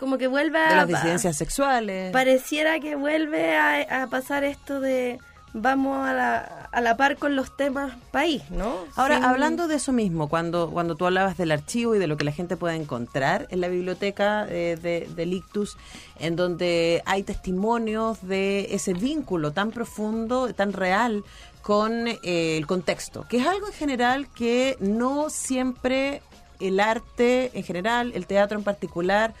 Como 0.00 0.18
que 0.18 0.26
vuelve 0.26 0.58
a... 0.58 0.70
De 0.70 0.76
las 0.76 0.88
disidencias 0.88 1.36
sexuales. 1.36 2.10
Pareciera 2.10 2.80
que 2.80 2.96
vuelve 2.96 3.54
a, 3.56 4.02
a 4.02 4.06
pasar 4.08 4.42
esto 4.42 4.80
de 4.80 5.18
vamos 5.52 6.06
a 6.08 6.12
la, 6.14 6.68
a 6.70 6.80
la 6.80 6.96
par 6.96 7.16
con 7.16 7.34
los 7.34 7.56
temas 7.56 7.92
país, 8.12 8.40
¿no? 8.50 8.72
Ahora, 8.94 9.16
Sin- 9.16 9.24
hablando 9.24 9.66
de 9.66 9.74
eso 9.74 9.92
mismo, 9.92 10.28
cuando, 10.28 10.70
cuando 10.70 10.94
tú 10.94 11.06
hablabas 11.06 11.36
del 11.36 11.50
archivo 11.50 11.96
y 11.96 11.98
de 11.98 12.06
lo 12.06 12.16
que 12.16 12.22
la 12.24 12.30
gente 12.30 12.56
puede 12.56 12.76
encontrar 12.76 13.48
en 13.50 13.60
la 13.60 13.66
biblioteca 13.66 14.46
eh, 14.48 14.78
de, 14.80 15.08
del 15.16 15.32
Ictus, 15.34 15.76
en 16.20 16.36
donde 16.36 17.02
hay 17.04 17.24
testimonios 17.24 18.26
de 18.26 18.68
ese 18.74 18.92
vínculo 18.94 19.50
tan 19.50 19.72
profundo, 19.72 20.54
tan 20.54 20.72
real 20.72 21.24
con 21.62 22.06
eh, 22.06 22.56
el 22.56 22.66
contexto, 22.68 23.26
que 23.28 23.38
es 23.38 23.46
algo 23.46 23.66
en 23.66 23.72
general 23.74 24.28
que 24.32 24.76
no 24.78 25.30
siempre 25.30 26.22
el 26.60 26.78
arte 26.78 27.50
en 27.54 27.64
general, 27.64 28.12
el 28.14 28.26
teatro 28.26 28.56
en 28.56 28.62
particular, 28.64 29.34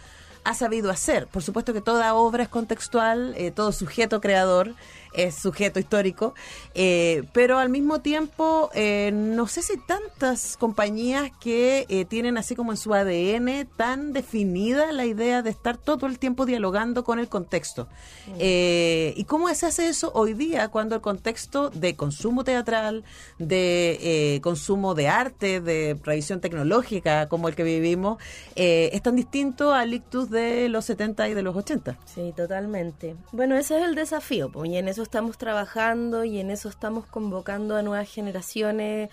ha 0.50 0.54
sabido 0.54 0.90
hacer. 0.90 1.26
Por 1.28 1.42
supuesto 1.42 1.72
que 1.72 1.80
toda 1.80 2.14
obra 2.14 2.42
es 2.42 2.48
contextual, 2.48 3.34
eh, 3.36 3.50
todo 3.50 3.72
sujeto 3.72 4.20
creador 4.20 4.74
es 5.12 5.34
sujeto 5.34 5.80
histórico, 5.80 6.34
eh, 6.74 7.24
pero 7.32 7.58
al 7.58 7.68
mismo 7.68 8.00
tiempo 8.00 8.70
eh, 8.74 9.10
no 9.12 9.46
sé 9.46 9.62
si 9.62 9.76
tantas 9.78 10.56
compañías 10.56 11.30
que 11.40 11.86
eh, 11.88 12.04
tienen 12.04 12.38
así 12.38 12.54
como 12.54 12.72
en 12.72 12.76
su 12.76 12.94
ADN 12.94 13.68
tan 13.76 14.12
definida 14.12 14.92
la 14.92 15.06
idea 15.06 15.42
de 15.42 15.50
estar 15.50 15.76
todo 15.76 16.06
el 16.06 16.18
tiempo 16.18 16.46
dialogando 16.46 17.04
con 17.04 17.18
el 17.18 17.28
contexto. 17.28 17.88
Eh, 18.38 19.14
¿Y 19.16 19.24
cómo 19.24 19.52
se 19.54 19.66
hace 19.66 19.88
eso 19.88 20.12
hoy 20.14 20.34
día 20.34 20.68
cuando 20.68 20.94
el 20.94 21.00
contexto 21.00 21.70
de 21.70 21.96
consumo 21.96 22.44
teatral, 22.44 23.04
de 23.38 24.40
consumo 24.42 24.94
de 24.94 25.08
arte, 25.08 25.60
de 25.60 25.98
revisión 26.02 26.40
tecnológica 26.40 27.28
como 27.28 27.48
el 27.48 27.54
que 27.54 27.64
vivimos, 27.64 28.22
es 28.54 29.02
tan 29.02 29.16
distinto 29.16 29.72
al 29.72 29.92
ictus 29.94 30.30
de 30.30 30.68
los 30.68 30.84
70 30.84 31.28
y 31.28 31.34
de 31.34 31.42
los 31.42 31.56
80? 31.56 31.98
Sí, 32.06 32.32
totalmente. 32.36 33.16
Bueno, 33.32 33.56
ese 33.56 33.78
es 33.78 33.84
el 33.84 33.94
desafío, 33.94 34.50
pues, 34.50 34.70
y 34.70 34.76
en 34.76 34.88
eso 34.88 34.99
estamos 35.02 35.38
trabajando 35.38 36.24
y 36.24 36.38
en 36.40 36.50
eso 36.50 36.68
estamos 36.68 37.06
convocando 37.06 37.76
a 37.76 37.82
nuevas 37.82 38.08
generaciones 38.08 39.10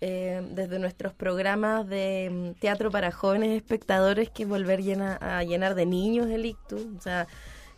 eh, 0.00 0.40
desde 0.52 0.78
nuestros 0.78 1.12
programas 1.12 1.86
de 1.88 2.30
mm, 2.56 2.60
teatro 2.60 2.90
para 2.90 3.12
jóvenes 3.12 3.50
espectadores 3.56 4.30
que 4.30 4.46
volver 4.46 4.82
llena- 4.82 5.18
a 5.20 5.42
llenar 5.44 5.74
de 5.74 5.86
niños 5.86 6.28
el 6.30 6.46
ictus. 6.46 6.86
O 6.98 7.00
sea, 7.02 7.26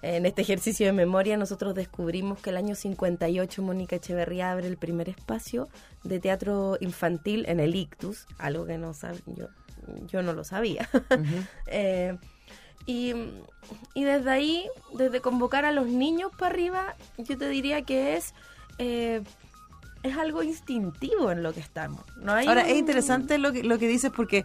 en 0.02 0.26
este 0.26 0.42
ejercicio 0.42 0.86
de 0.86 0.92
memoria 0.92 1.36
nosotros 1.36 1.74
descubrimos 1.74 2.40
que 2.40 2.50
el 2.50 2.56
año 2.56 2.74
58 2.74 3.62
Mónica 3.62 3.96
Echeverría 3.96 4.50
abre 4.52 4.66
el 4.68 4.76
primer 4.76 5.08
espacio 5.08 5.68
de 6.04 6.18
teatro 6.20 6.76
infantil 6.80 7.44
en 7.48 7.60
el 7.60 7.74
ictus, 7.74 8.26
algo 8.38 8.66
que 8.66 8.78
no 8.78 8.90
sab- 8.94 9.22
yo, 9.26 9.46
yo 10.06 10.22
no 10.22 10.32
lo 10.32 10.44
sabía. 10.44 10.88
Eh, 11.66 12.16
y, 12.86 13.12
y 13.94 14.04
desde 14.04 14.30
ahí, 14.30 14.66
desde 14.94 15.20
convocar 15.20 15.64
a 15.64 15.72
los 15.72 15.86
niños 15.86 16.30
para 16.36 16.52
arriba, 16.54 16.96
yo 17.18 17.36
te 17.38 17.48
diría 17.48 17.82
que 17.82 18.16
es... 18.16 18.34
eh, 18.78 19.22
es 20.02 20.16
algo 20.16 20.42
instintivo 20.42 21.30
en 21.30 21.44
lo 21.44 21.52
que 21.54 21.60
estamos. 21.60 22.00
No 22.16 22.32
hay 22.32 22.48
Ahora, 22.48 22.64
un- 22.64 22.70
es 22.70 22.76
interesante 22.76 23.38
lo 23.38 23.52
que, 23.52 23.62
lo 23.62 23.78
que 23.78 23.86
dices 23.86 24.10
porque 24.10 24.44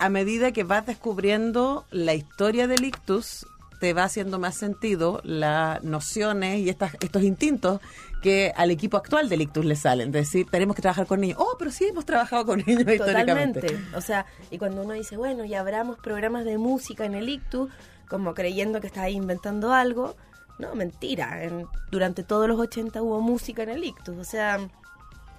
a 0.00 0.08
medida 0.08 0.50
que 0.50 0.64
vas 0.64 0.84
descubriendo 0.84 1.84
la 1.92 2.14
historia 2.14 2.66
del 2.66 2.82
ictus, 2.84 3.46
te 3.78 3.92
va 3.92 4.02
haciendo 4.02 4.40
más 4.40 4.56
sentido 4.56 5.20
las 5.22 5.84
nociones 5.84 6.58
y 6.58 6.68
estas, 6.68 6.94
estos 7.00 7.22
instintos 7.22 7.80
que 8.22 8.52
al 8.56 8.70
equipo 8.70 8.96
actual 8.96 9.28
del 9.28 9.40
ictus 9.42 9.64
le 9.64 9.76
salen. 9.76 10.08
Es 10.08 10.12
decir, 10.12 10.46
tenemos 10.50 10.76
que 10.76 10.82
trabajar 10.82 11.06
con 11.06 11.20
niños. 11.20 11.38
Oh, 11.40 11.56
pero 11.58 11.70
sí 11.70 11.86
hemos 11.86 12.04
trabajado 12.04 12.44
con 12.46 12.58
niños 12.66 12.80
históricamente. 12.86 13.60
Totalmente. 13.60 13.96
O 13.96 14.00
sea, 14.00 14.26
y 14.50 14.58
cuando 14.58 14.82
uno 14.82 14.92
dice, 14.94 15.16
bueno, 15.16 15.44
y 15.44 15.54
abramos 15.54 15.98
programas 15.98 16.44
de 16.44 16.58
música 16.58 17.04
en 17.04 17.14
el 17.14 17.28
ICTU, 17.28 17.68
como 18.08 18.34
creyendo 18.34 18.80
que 18.80 18.86
está 18.88 19.02
ahí 19.02 19.14
inventando 19.14 19.72
algo, 19.72 20.16
no, 20.58 20.74
mentira. 20.74 21.44
En- 21.44 21.66
durante 21.90 22.22
todos 22.22 22.46
los 22.48 22.58
80 22.60 23.00
hubo 23.02 23.20
música 23.20 23.62
en 23.62 23.70
el 23.70 23.84
ICTU. 23.84 24.18
O 24.20 24.24
sea, 24.24 24.58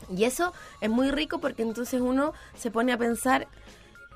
y 0.10 0.24
eso 0.24 0.52
es 0.82 0.89
muy 0.89 1.12
rico 1.12 1.39
porque 1.39 1.62
entonces 1.62 2.02
uno 2.02 2.34
se 2.56 2.72
pone 2.72 2.91
a 2.94 2.98
pensar, 2.98 3.48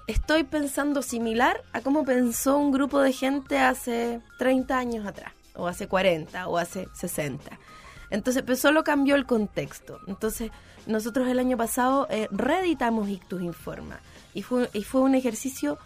estoy 0.08 0.44
pensando 0.44 1.02
similar 1.02 1.62
a 1.74 1.82
cómo 1.82 2.04
pensó 2.06 2.58
un 2.58 2.72
grupo 2.72 3.00
de 3.02 3.14
gente 3.14 3.60
hace 3.60 4.20
30 4.40 4.78
años 4.78 5.06
atrás, 5.06 5.34
o 5.56 5.68
hace 5.68 5.88
40, 5.88 6.48
o 6.48 6.58
hace 6.58 6.88
60. 6.94 7.60
Entonces, 8.10 8.44
pues 8.46 8.60
solo 8.60 8.84
cambió 8.84 9.16
el 9.16 9.26
contexto. 9.26 10.00
Entonces, 10.08 10.52
nosotros 10.88 11.28
el 11.28 11.40
año 11.40 11.58
pasado 11.58 12.08
eh, 12.10 12.28
reeditamos 12.32 13.10
Ictus 13.10 13.42
Informa 13.42 14.00
y 14.34 14.42
fue, 14.44 14.70
y 14.74 14.84
fue 14.84 15.02
un 15.02 15.16
ejercicio 15.16 15.78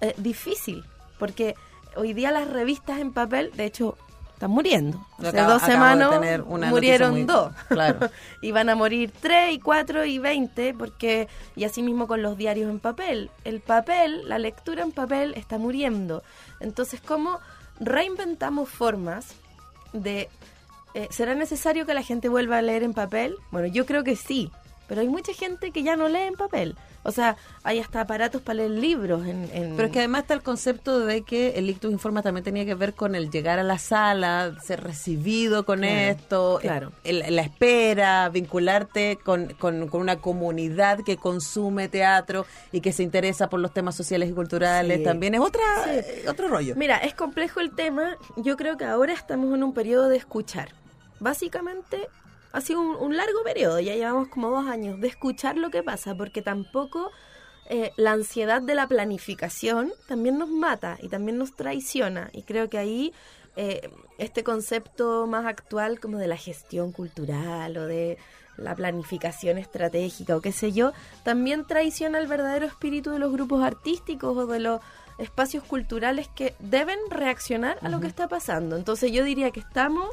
eh, 0.00 0.14
difícil, 0.18 0.84
porque 1.18 1.54
hoy 1.96 2.12
día 2.14 2.30
las 2.32 2.48
revistas 2.48 2.98
en 2.98 3.12
papel, 3.12 3.50
de 3.56 3.64
hecho, 3.66 3.96
están 4.34 4.50
muriendo. 4.52 5.04
Hace 5.18 5.28
acabo- 5.30 5.52
dos 5.54 5.62
semanas 5.62 6.40
murieron 6.70 7.10
muy- 7.12 7.24
dos. 7.24 7.52
claro. 7.68 8.08
y 8.42 8.52
van 8.52 8.68
a 8.68 8.76
morir 8.76 9.12
tres 9.20 9.52
y 9.54 9.58
cuatro 9.58 10.04
y 10.04 10.18
veinte, 10.18 10.74
porque, 10.78 11.26
y 11.56 11.64
así 11.64 11.82
mismo 11.82 12.06
con 12.06 12.22
los 12.22 12.36
diarios 12.36 12.70
en 12.70 12.78
papel. 12.78 13.30
El 13.44 13.60
papel, 13.60 14.28
la 14.28 14.38
lectura 14.38 14.82
en 14.84 14.92
papel 14.92 15.34
está 15.36 15.58
muriendo. 15.58 16.22
Entonces, 16.60 17.00
¿cómo 17.00 17.40
reinventamos 17.80 18.68
formas 18.68 19.34
de... 19.92 20.28
eh, 20.94 21.08
¿Será 21.10 21.34
necesario 21.34 21.86
que 21.86 21.94
la 21.94 22.02
gente 22.02 22.28
vuelva 22.28 22.58
a 22.58 22.62
leer 22.62 22.82
en 22.82 22.94
papel? 22.94 23.36
Bueno, 23.50 23.66
yo 23.68 23.86
creo 23.86 24.04
que 24.04 24.16
sí, 24.16 24.50
pero 24.88 25.00
hay 25.00 25.08
mucha 25.08 25.32
gente 25.32 25.70
que 25.70 25.82
ya 25.82 25.96
no 25.96 26.08
lee 26.08 26.22
en 26.28 26.34
papel. 26.34 26.76
O 27.04 27.12
sea, 27.12 27.36
hay 27.62 27.78
hasta 27.78 28.00
aparatos 28.02 28.42
para 28.42 28.56
leer 28.56 28.70
libros 28.72 29.24
en... 29.26 29.48
en- 29.54 29.76
Pero 29.76 29.86
es 29.86 29.92
que 29.92 30.00
además 30.00 30.22
está 30.22 30.34
el 30.34 30.42
concepto 30.42 30.98
de 31.06 31.22
que 31.22 31.50
el 31.50 31.70
Ictus 31.70 31.92
Informa 31.92 32.22
también 32.22 32.44
tenía 32.44 32.66
que 32.66 32.74
ver 32.74 32.92
con 32.92 33.14
el 33.14 33.30
llegar 33.30 33.58
a 33.58 33.62
la 33.62 33.78
sala, 33.78 34.54
ser 34.62 34.82
recibido 34.82 35.64
con 35.64 35.78
Claro, 35.78 35.94
esto, 35.96 36.58
claro. 36.60 36.92
el- 37.04 37.34
la 37.34 37.42
espera, 37.42 38.28
vincularte 38.30 39.16
con, 39.24 39.54
con- 39.54 39.86
con 39.88 40.00
una 40.02 40.16
comunidad 40.16 40.98
que 41.06 41.16
consume 41.16 41.88
teatro 41.88 42.44
y 42.72 42.80
que 42.80 42.92
se 42.92 43.04
interesa 43.04 43.48
por 43.48 43.60
los 43.60 43.72
temas 43.72 43.94
sociales 43.94 44.28
y 44.28 44.32
culturales. 44.32 44.98
Sí. 44.98 45.04
También 45.04 45.34
es 45.34 45.40
otra, 45.40 45.62
Sí. 45.84 45.90
eh, 45.92 46.24
otro 46.28 46.48
rollo. 46.48 46.74
Mira, 46.76 46.98
es 46.98 47.14
complejo 47.14 47.60
el 47.60 47.70
tema. 47.74 48.16
Yo 48.36 48.56
creo 48.56 48.76
que 48.76 48.84
ahora 48.84 49.12
estamos 49.14 49.54
en 49.54 49.62
un 49.62 49.72
periodo 49.72 50.08
de 50.08 50.16
escuchar. 50.16 50.70
Básicamente 51.20 52.08
ha 52.52 52.60
sido 52.60 52.80
un, 52.80 52.96
un 52.96 53.16
largo 53.16 53.42
periodo, 53.44 53.80
ya 53.80 53.94
llevamos 53.94 54.28
como 54.28 54.50
dos 54.50 54.66
años, 54.66 55.00
de 55.00 55.08
escuchar 55.08 55.56
lo 55.56 55.70
que 55.70 55.82
pasa, 55.82 56.14
porque 56.14 56.42
tampoco 56.42 57.10
eh, 57.70 57.92
la 57.96 58.12
ansiedad 58.12 58.62
de 58.62 58.74
la 58.74 58.88
planificación 58.88 59.92
también 60.06 60.38
nos 60.38 60.48
mata 60.48 60.96
y 61.02 61.08
también 61.08 61.36
nos 61.36 61.54
traiciona. 61.54 62.30
Y 62.32 62.42
creo 62.44 62.70
que 62.70 62.78
ahí 62.78 63.12
eh, 63.56 63.90
este 64.16 64.42
concepto 64.42 65.26
más 65.26 65.44
actual 65.44 66.00
como 66.00 66.16
de 66.16 66.28
la 66.28 66.38
gestión 66.38 66.92
cultural 66.92 67.76
o 67.76 67.86
de 67.86 68.16
la 68.56 68.74
planificación 68.74 69.58
estratégica 69.58 70.34
o 70.34 70.40
qué 70.40 70.50
sé 70.50 70.72
yo, 70.72 70.92
también 71.24 71.66
traiciona 71.66 72.18
el 72.18 72.26
verdadero 72.26 72.66
espíritu 72.66 73.10
de 73.10 73.18
los 73.18 73.32
grupos 73.32 73.62
artísticos 73.62 74.36
o 74.36 74.46
de 74.46 74.60
los 74.60 74.80
espacios 75.18 75.62
culturales 75.62 76.28
que 76.28 76.54
deben 76.60 76.98
reaccionar 77.10 77.78
a 77.82 77.90
lo 77.90 78.00
que 78.00 78.06
está 78.06 78.28
pasando. 78.28 78.76
Entonces 78.76 79.12
yo 79.12 79.24
diría 79.24 79.50
que 79.50 79.60
estamos 79.60 80.08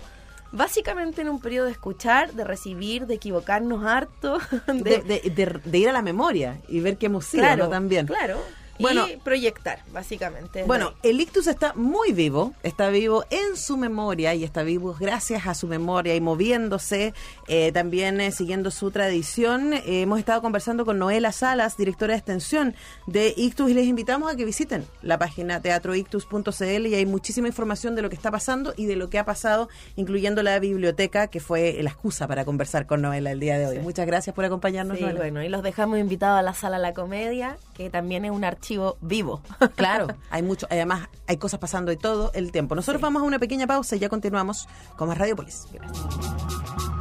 básicamente 0.52 1.22
en 1.22 1.30
un 1.30 1.40
periodo 1.40 1.66
de 1.66 1.72
escuchar, 1.74 2.34
de 2.34 2.44
recibir, 2.44 3.08
de 3.08 3.16
equivocarnos 3.16 3.84
harto, 3.86 4.38
De, 4.68 4.98
de- 5.02 5.22
de- 5.36 5.60
de 5.64 5.78
ir 5.78 5.90
a 5.90 5.94
la 5.94 6.02
memoria 6.02 6.60
y 6.68 6.80
ver 6.80 6.98
qué 6.98 7.08
hemos 7.08 7.26
sido, 7.26 7.44
claro, 7.44 7.66
¿no? 7.66 7.70
También. 7.70 8.08
Claro. 8.08 8.40
Bueno. 8.80 9.08
y 9.08 9.18
proyectar, 9.18 9.80
básicamente. 9.92 10.64
Bueno, 10.64 10.94
ahí. 11.04 11.12
el 11.12 11.22
ictus 11.22 11.48
está 11.48 11.74
muy 11.74 12.12
vivo, 12.12 12.54
está 12.64 12.90
vivo 12.90 13.24
en 13.30 13.56
su 13.56 13.78
memoria 13.78 14.34
y 14.36 14.44
está 14.44 14.64
vivo 14.64 14.96
gracias 15.00 15.48
a 15.48 15.54
su 15.54 15.68
memoria 15.68 16.16
y 16.16 16.22
moviéndose, 16.22 17.14
eh, 17.48 17.72
también 17.72 18.20
eh, 18.20 18.32
siguiendo 18.32 18.72
su 18.72 18.92
tradición. 18.92 19.74
Eh, 19.74 20.02
hemos 20.02 20.20
estado 20.20 20.42
conversando 20.42 20.86
con 20.86 21.00
Noela 21.00 21.32
Salas, 21.32 21.78
directora 21.78 22.14
de 22.14 22.18
extensión 22.18 22.76
de 23.08 23.34
Ictus, 23.38 23.72
y 23.72 23.74
les 23.74 23.86
invitamos 23.86 24.32
a 24.32 24.36
que 24.36 24.44
visiten 24.46 24.86
la 25.02 25.18
página 25.18 25.62
teatroictus.cl 25.62 26.86
y 26.88 26.96
hay 26.96 27.06
muchísima 27.06 27.48
información 27.48 27.96
de 27.96 28.02
lo 28.02 28.10
que 28.10 28.16
está 28.16 28.32
pasando 28.32 28.74
y 28.76 28.86
de 28.86 28.96
lo 28.96 29.10
que 29.10 29.20
ha 29.20 29.26
pasado, 29.26 29.70
incluyendo 29.96 30.44
la 30.44 30.60
biblioteca, 30.60 31.28
que 31.28 31.40
fue 31.40 31.78
la 31.82 31.90
excusa 31.90 32.28
para 32.28 32.44
conversar 32.46 32.86
con 32.88 33.02
Noela 33.02 33.32
el 33.32 33.40
día 33.40 33.58
de 33.58 33.68
hoy. 33.68 33.76
Sí. 33.78 33.82
Muchas 33.82 34.06
gracias 34.06 34.36
por 34.36 34.44
acompañarnos, 34.46 34.98
Sí, 34.98 35.04
Noela. 35.04 35.20
bueno, 35.20 35.44
y 35.44 35.50
los 35.50 35.64
dejamos 35.64 36.00
invitados 36.00 36.40
a 36.40 36.42
la 36.42 36.54
sala 36.54 36.78
La 36.78 36.94
Comedia, 36.94 37.58
que 37.74 37.90
también 37.90 38.26
es 38.26 38.32
un 38.32 38.44
archivo 38.44 38.65
vivo. 39.02 39.42
Claro, 39.76 40.08
hay 40.30 40.42
mucho, 40.42 40.68
además 40.70 41.10
hay 41.28 41.38
cosas 41.38 41.60
pasando 41.60 41.92
y 41.92 41.98
todo 41.98 42.32
el 42.34 42.52
tiempo. 42.52 42.76
Nosotros 42.76 43.02
vamos 43.02 43.22
a 43.22 43.26
una 43.26 43.40
pequeña 43.40 43.68
pausa 43.68 43.96
y 43.96 44.00
ya 44.00 44.10
continuamos 44.10 44.68
con 44.96 45.08
más 45.08 45.18
Radiopolis. 45.18 45.68
Y 45.74 46.95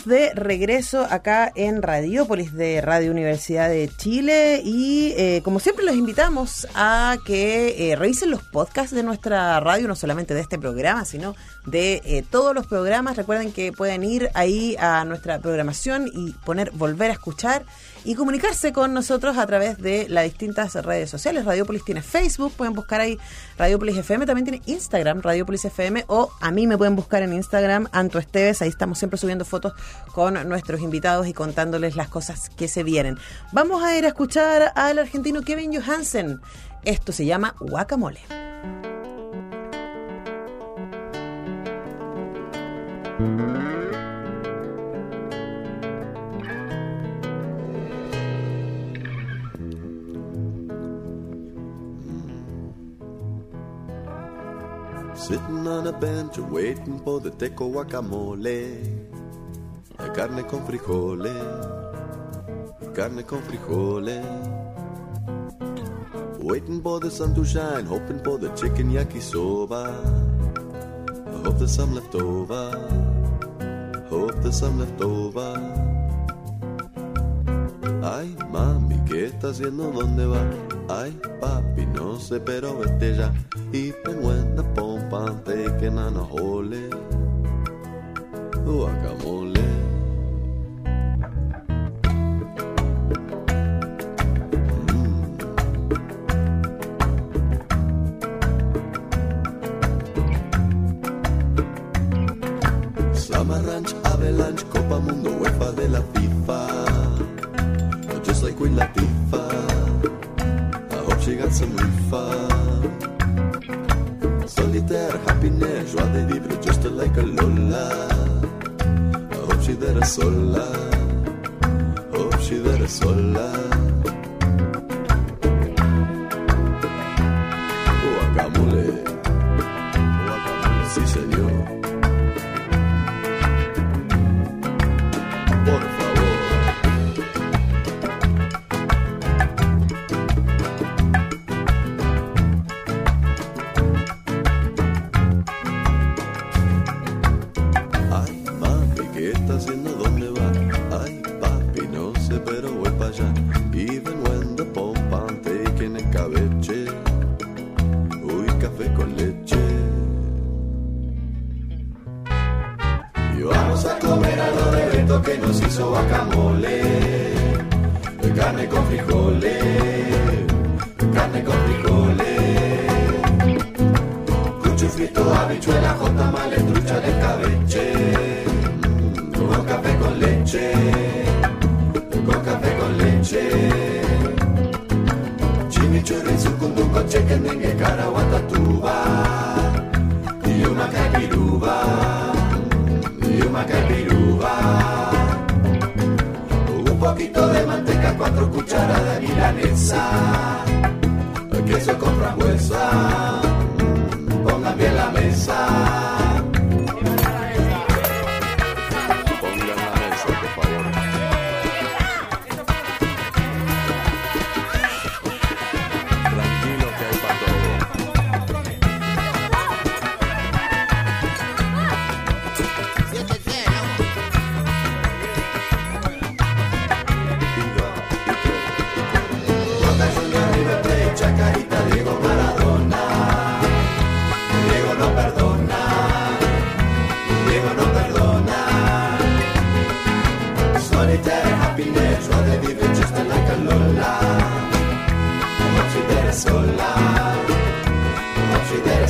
de 0.00 0.32
regreso 0.34 1.06
acá 1.08 1.52
en 1.54 1.82
Radiópolis 1.82 2.54
de 2.54 2.80
Radio 2.80 3.10
Universidad 3.10 3.68
de 3.68 3.90
Chile 3.94 4.62
y 4.64 5.12
eh, 5.18 5.42
como 5.44 5.60
siempre 5.60 5.84
los 5.84 5.94
invitamos 5.94 6.66
a 6.74 7.18
que 7.26 7.90
eh, 7.92 7.94
revisen 7.94 8.30
los 8.30 8.42
podcasts 8.42 8.94
de 8.94 9.02
nuestra 9.02 9.60
radio, 9.60 9.86
no 9.86 9.94
solamente 9.94 10.32
de 10.32 10.40
este 10.40 10.58
programa, 10.58 11.04
sino 11.04 11.36
de 11.66 12.00
eh, 12.04 12.24
todos 12.28 12.54
los 12.54 12.66
programas. 12.66 13.18
Recuerden 13.18 13.52
que 13.52 13.70
pueden 13.70 14.02
ir 14.02 14.30
ahí 14.34 14.76
a 14.80 15.04
nuestra 15.04 15.38
programación 15.40 16.10
y 16.12 16.32
poner 16.44 16.70
volver 16.70 17.10
a 17.10 17.14
escuchar 17.14 17.64
y 18.04 18.14
comunicarse 18.14 18.72
con 18.72 18.92
nosotros 18.94 19.38
a 19.38 19.46
través 19.46 19.78
de 19.78 20.08
las 20.08 20.24
distintas 20.24 20.74
redes 20.74 21.10
sociales. 21.10 21.44
Radiopolis 21.44 21.84
tiene 21.84 22.02
Facebook, 22.02 22.52
pueden 22.56 22.74
buscar 22.74 23.00
ahí 23.00 23.18
Radiopolis 23.58 23.96
FM, 23.98 24.26
también 24.26 24.44
tiene 24.44 24.62
Instagram, 24.66 25.22
Radiopolis 25.22 25.64
FM, 25.64 26.04
o 26.08 26.30
a 26.40 26.50
mí 26.50 26.66
me 26.66 26.76
pueden 26.76 26.96
buscar 26.96 27.22
en 27.22 27.32
Instagram, 27.32 27.88
Anto 27.92 28.18
Esteves, 28.18 28.62
ahí 28.62 28.68
estamos 28.68 28.98
siempre 28.98 29.18
subiendo 29.18 29.44
fotos 29.44 29.74
con 30.12 30.48
nuestros 30.48 30.80
invitados 30.80 31.26
y 31.26 31.32
contándoles 31.32 31.96
las 31.96 32.08
cosas 32.08 32.50
que 32.50 32.68
se 32.68 32.82
vienen. 32.82 33.18
Vamos 33.52 33.82
a 33.82 33.96
ir 33.96 34.04
a 34.04 34.08
escuchar 34.08 34.72
al 34.74 34.98
argentino 34.98 35.42
Kevin 35.42 35.74
Johansen. 35.74 36.40
Esto 36.84 37.12
se 37.12 37.26
llama 37.26 37.54
Guacamole. 37.60 38.20
Sitting 55.22 55.68
on 55.68 55.86
a 55.86 55.92
bench 55.92 56.36
waiting 56.38 56.98
for 57.04 57.20
the 57.20 57.30
teco 57.30 57.70
guacamole. 57.70 58.82
La 60.00 60.12
carne 60.12 60.42
con 60.42 60.66
frijoles, 60.66 61.32
carne 62.92 63.22
con 63.24 63.40
frijoles. 63.42 64.24
Waiting 66.40 66.82
for 66.82 66.98
the 66.98 67.08
sun 67.08 67.36
to 67.36 67.44
shine, 67.44 67.86
hoping 67.86 68.18
for 68.24 68.36
the 68.36 68.48
chicken 68.56 68.90
yakisoba. 68.90 69.94
I 71.28 71.44
hope 71.44 71.56
there's 71.56 71.70
some 71.70 71.94
left 71.94 72.16
over. 72.16 72.72
Hope 74.10 74.42
there's 74.42 74.58
some 74.58 74.80
left 74.80 75.00
over. 75.00 75.54
Ay, 78.02 78.34
mami, 78.50 78.98
¿qué 79.06 79.26
está 79.26 79.50
haciendo? 79.50 79.92
¿Dónde 79.92 80.26
va? 80.26 80.42
Ay, 80.88 81.16
papi, 81.40 81.86
no 81.86 82.18
sé, 82.18 82.40
pero 82.40 82.76
vete 82.76 83.14
ya. 83.16 83.32
Even 83.72 84.22
when 84.22 84.56
the 84.56 84.64
pompa 85.12 85.44
taking 85.44 85.98
on 85.98 86.16
a 86.16 86.24
hole. 86.24 86.51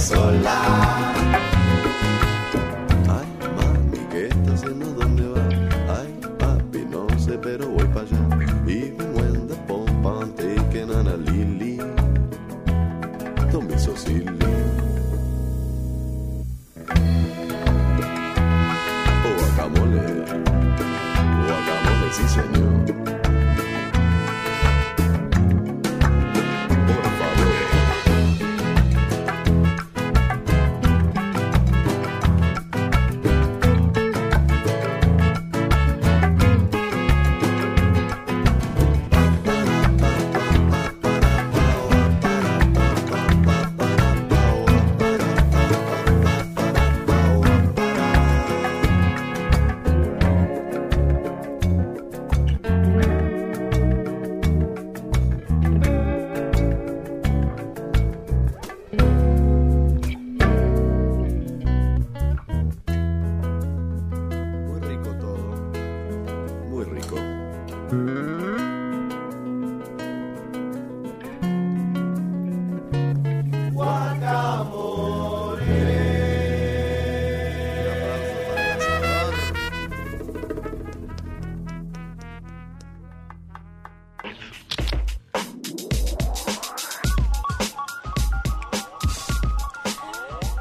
Sola. 0.03 1.52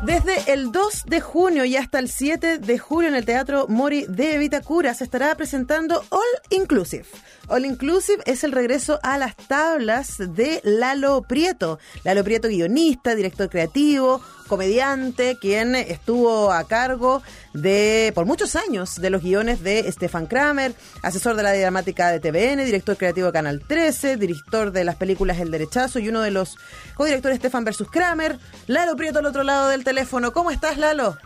Desde 0.04 0.52
el 0.52 0.72
2 0.72 1.04
de 1.06 1.22
junio 1.22 1.64
y 1.64 1.76
hasta 1.76 2.00
el 2.00 2.10
7 2.10 2.58
de 2.58 2.80
julio 2.80 3.10
en 3.10 3.16
el 3.16 3.24
Teatro 3.24 3.68
Mori 3.68 4.08
de 4.10 4.40
Vitacura 4.40 4.96
se 4.96 5.04
estará 5.04 5.36
presentando 5.36 6.04
All 6.10 6.22
Inclusive. 6.50 7.06
All 7.48 7.66
Inclusive 7.66 8.24
es 8.26 8.44
el 8.44 8.52
regreso 8.52 9.00
a 9.04 9.20
las 9.20 9.38
tablas 9.38 10.16
de 10.18 10.60
Lalo 10.64 11.22
Prieto. 11.22 11.78
Lalo 12.04 12.24
Prieto, 12.24 12.48
guionista, 12.48 13.14
director 13.14 13.48
creativo, 13.48 14.22
comediante, 14.52 15.38
quien 15.40 15.75
estuvo 15.75 16.52
a 16.52 16.67
cargo 16.67 17.23
de, 17.54 18.12
por 18.13 18.25
muchos 18.25 18.58
años, 18.58 18.96
de 18.96 19.10
los 19.10 19.23
guiones 19.23 19.63
de 19.63 19.90
Stefan 19.90 20.28
Kramer, 20.28 20.73
asesor 21.04 21.38
de 21.38 21.44
la 21.44 21.54
dramática 21.54 22.12
de 22.12 22.19
TVN, 22.19 22.65
director 22.65 22.98
creativo 22.98 23.28
de 23.28 23.32
Canal 23.32 23.62
13, 23.65 24.17
director 24.17 24.73
de 24.73 24.84
las 24.84 24.98
películas 24.98 25.40
El 25.40 25.52
Derechazo 25.52 26.00
y 26.00 26.10
uno 26.10 26.19
de 26.19 26.32
los 26.32 26.58
codirectores 26.96 27.38
Stefan 27.38 27.63
versus 27.63 27.90
Kramer. 27.90 28.40
Lalo 28.67 28.98
Prieto 28.98 29.19
al 29.19 29.25
otro 29.25 29.44
lado 29.44 29.69
del 29.69 29.86
teléfono. 29.86 30.34
¿Cómo 30.34 30.52
estás, 30.52 30.78
Lalo? 30.78 31.17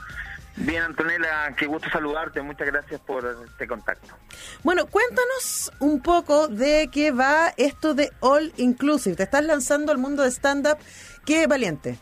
Bien, 0.58 0.84
Antonella, 0.84 1.52
qué 1.58 1.66
gusto 1.66 1.90
saludarte. 1.90 2.44
Muchas 2.44 2.68
gracias 2.68 3.02
por 3.02 3.26
este 3.50 3.68
contacto. 3.68 4.14
Bueno, 4.62 4.86
cuéntanos 4.86 5.72
un 5.80 6.00
poco 6.00 6.48
de 6.48 6.90
qué 6.92 7.10
va 7.10 7.56
esto 7.58 7.96
de 7.96 8.12
All 8.20 8.54
Inclusive. 8.58 9.16
Te 9.16 9.24
estás 9.24 9.44
lanzando 9.44 9.92
al 9.92 9.98
mundo 9.98 10.22
de 10.22 10.30
stand-up. 10.30 10.78
Qué 11.26 11.48
valiente. 11.48 11.98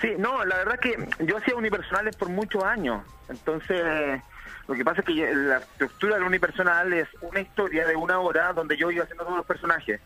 Sí, 0.00 0.14
no, 0.18 0.44
la 0.44 0.56
verdad 0.56 0.78
que 0.78 1.08
yo 1.20 1.38
hacía 1.38 1.56
unipersonales 1.56 2.16
por 2.16 2.28
muchos 2.28 2.62
años. 2.62 3.02
Entonces, 3.28 4.20
lo 4.68 4.74
que 4.74 4.84
pasa 4.84 5.00
es 5.00 5.06
que 5.06 5.34
la 5.34 5.58
estructura 5.58 6.16
del 6.16 6.24
unipersonal 6.24 6.92
es 6.92 7.08
una 7.22 7.40
historia 7.40 7.86
de 7.86 7.96
una 7.96 8.18
hora 8.18 8.52
donde 8.52 8.76
yo 8.76 8.90
iba 8.90 9.04
haciendo 9.04 9.24
todos 9.24 9.38
los 9.38 9.46
personajes. 9.46 10.00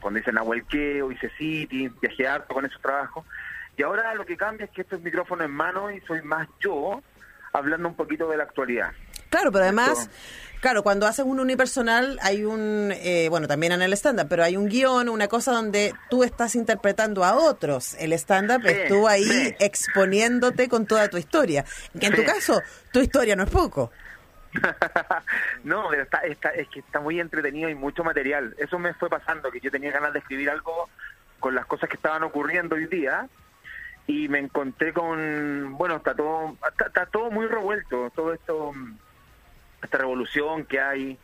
Cuando 0.00 0.18
hice 0.18 0.32
Nahuel 0.32 0.64
Queo, 0.64 1.12
hice 1.12 1.30
City, 1.36 1.90
viajé 2.00 2.26
harto 2.26 2.54
con 2.54 2.64
esos 2.64 2.80
trabajos. 2.80 3.24
Y 3.76 3.82
ahora 3.82 4.14
lo 4.14 4.24
que 4.24 4.36
cambia 4.36 4.64
es 4.64 4.70
que 4.70 4.82
esto 4.82 4.96
es 4.96 5.02
micrófono 5.02 5.44
en 5.44 5.50
mano 5.50 5.90
y 5.90 6.00
soy 6.02 6.22
más 6.22 6.48
yo 6.60 7.02
hablando 7.52 7.88
un 7.88 7.94
poquito 7.94 8.28
de 8.28 8.36
la 8.38 8.44
actualidad. 8.44 8.92
Claro, 9.34 9.50
pero 9.50 9.64
además, 9.64 9.98
Esto- 10.02 10.12
claro, 10.60 10.82
cuando 10.84 11.06
haces 11.08 11.24
un 11.24 11.40
unipersonal 11.40 12.18
hay 12.22 12.44
un, 12.44 12.92
eh, 12.94 13.26
bueno, 13.30 13.48
también 13.48 13.72
en 13.72 13.82
el 13.82 13.92
stand-up, 13.94 14.28
pero 14.28 14.44
hay 14.44 14.56
un 14.56 14.68
guion, 14.68 15.08
una 15.08 15.26
cosa 15.26 15.50
donde 15.52 15.92
tú 16.08 16.22
estás 16.22 16.54
interpretando 16.54 17.24
a 17.24 17.34
otros. 17.34 17.94
El 17.94 18.12
stand-up 18.12 18.62
Sí, 18.62 18.68
es 18.68 18.88
tú 18.88 19.08
ahí 19.08 19.24
sí. 19.24 19.54
exponiéndote 19.58 20.68
con 20.68 20.86
toda 20.86 21.08
tu 21.08 21.16
historia. 21.16 21.64
Que 21.98 22.06
en 22.06 22.14
tu 22.14 22.24
caso, 22.24 22.62
tu 22.92 23.00
historia 23.00 23.34
no 23.34 23.42
es 23.42 23.50
poco. 23.50 23.90
no, 25.64 25.88
pero 25.90 26.02
está, 26.04 26.18
está, 26.20 26.50
es 26.50 26.68
que 26.68 26.78
está 26.80 27.00
muy 27.00 27.18
entretenido 27.18 27.68
y 27.68 27.74
mucho 27.74 28.04
material. 28.04 28.54
Eso 28.58 28.78
me 28.78 28.94
fue 28.94 29.08
pasando, 29.10 29.50
que 29.50 29.58
yo 29.60 29.70
tenía 29.70 29.90
ganas 29.90 30.12
de 30.12 30.20
escribir 30.20 30.48
algo 30.50 30.88
con 31.40 31.56
las 31.56 31.66
cosas 31.66 31.88
que 31.88 31.96
estaban 31.96 32.22
ocurriendo 32.22 32.76
hoy 32.76 32.86
día 32.86 33.28
y 34.06 34.28
me 34.28 34.38
encontré 34.38 34.92
con, 34.92 35.74
bueno, 35.76 35.96
está 35.96 36.14
todo, 36.14 36.56
está, 36.70 36.86
está 36.86 37.06
todo 37.06 37.30
muy 37.30 37.46
revuelto, 37.46 38.10
todo 38.14 38.32
esto, 38.32 38.72
mm, 38.72 38.96
esta 39.84 39.98
revolución 39.98 40.64
que 40.64 40.80
hay 40.80 41.18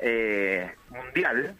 eh, 0.00 0.74
mundial 0.90 1.56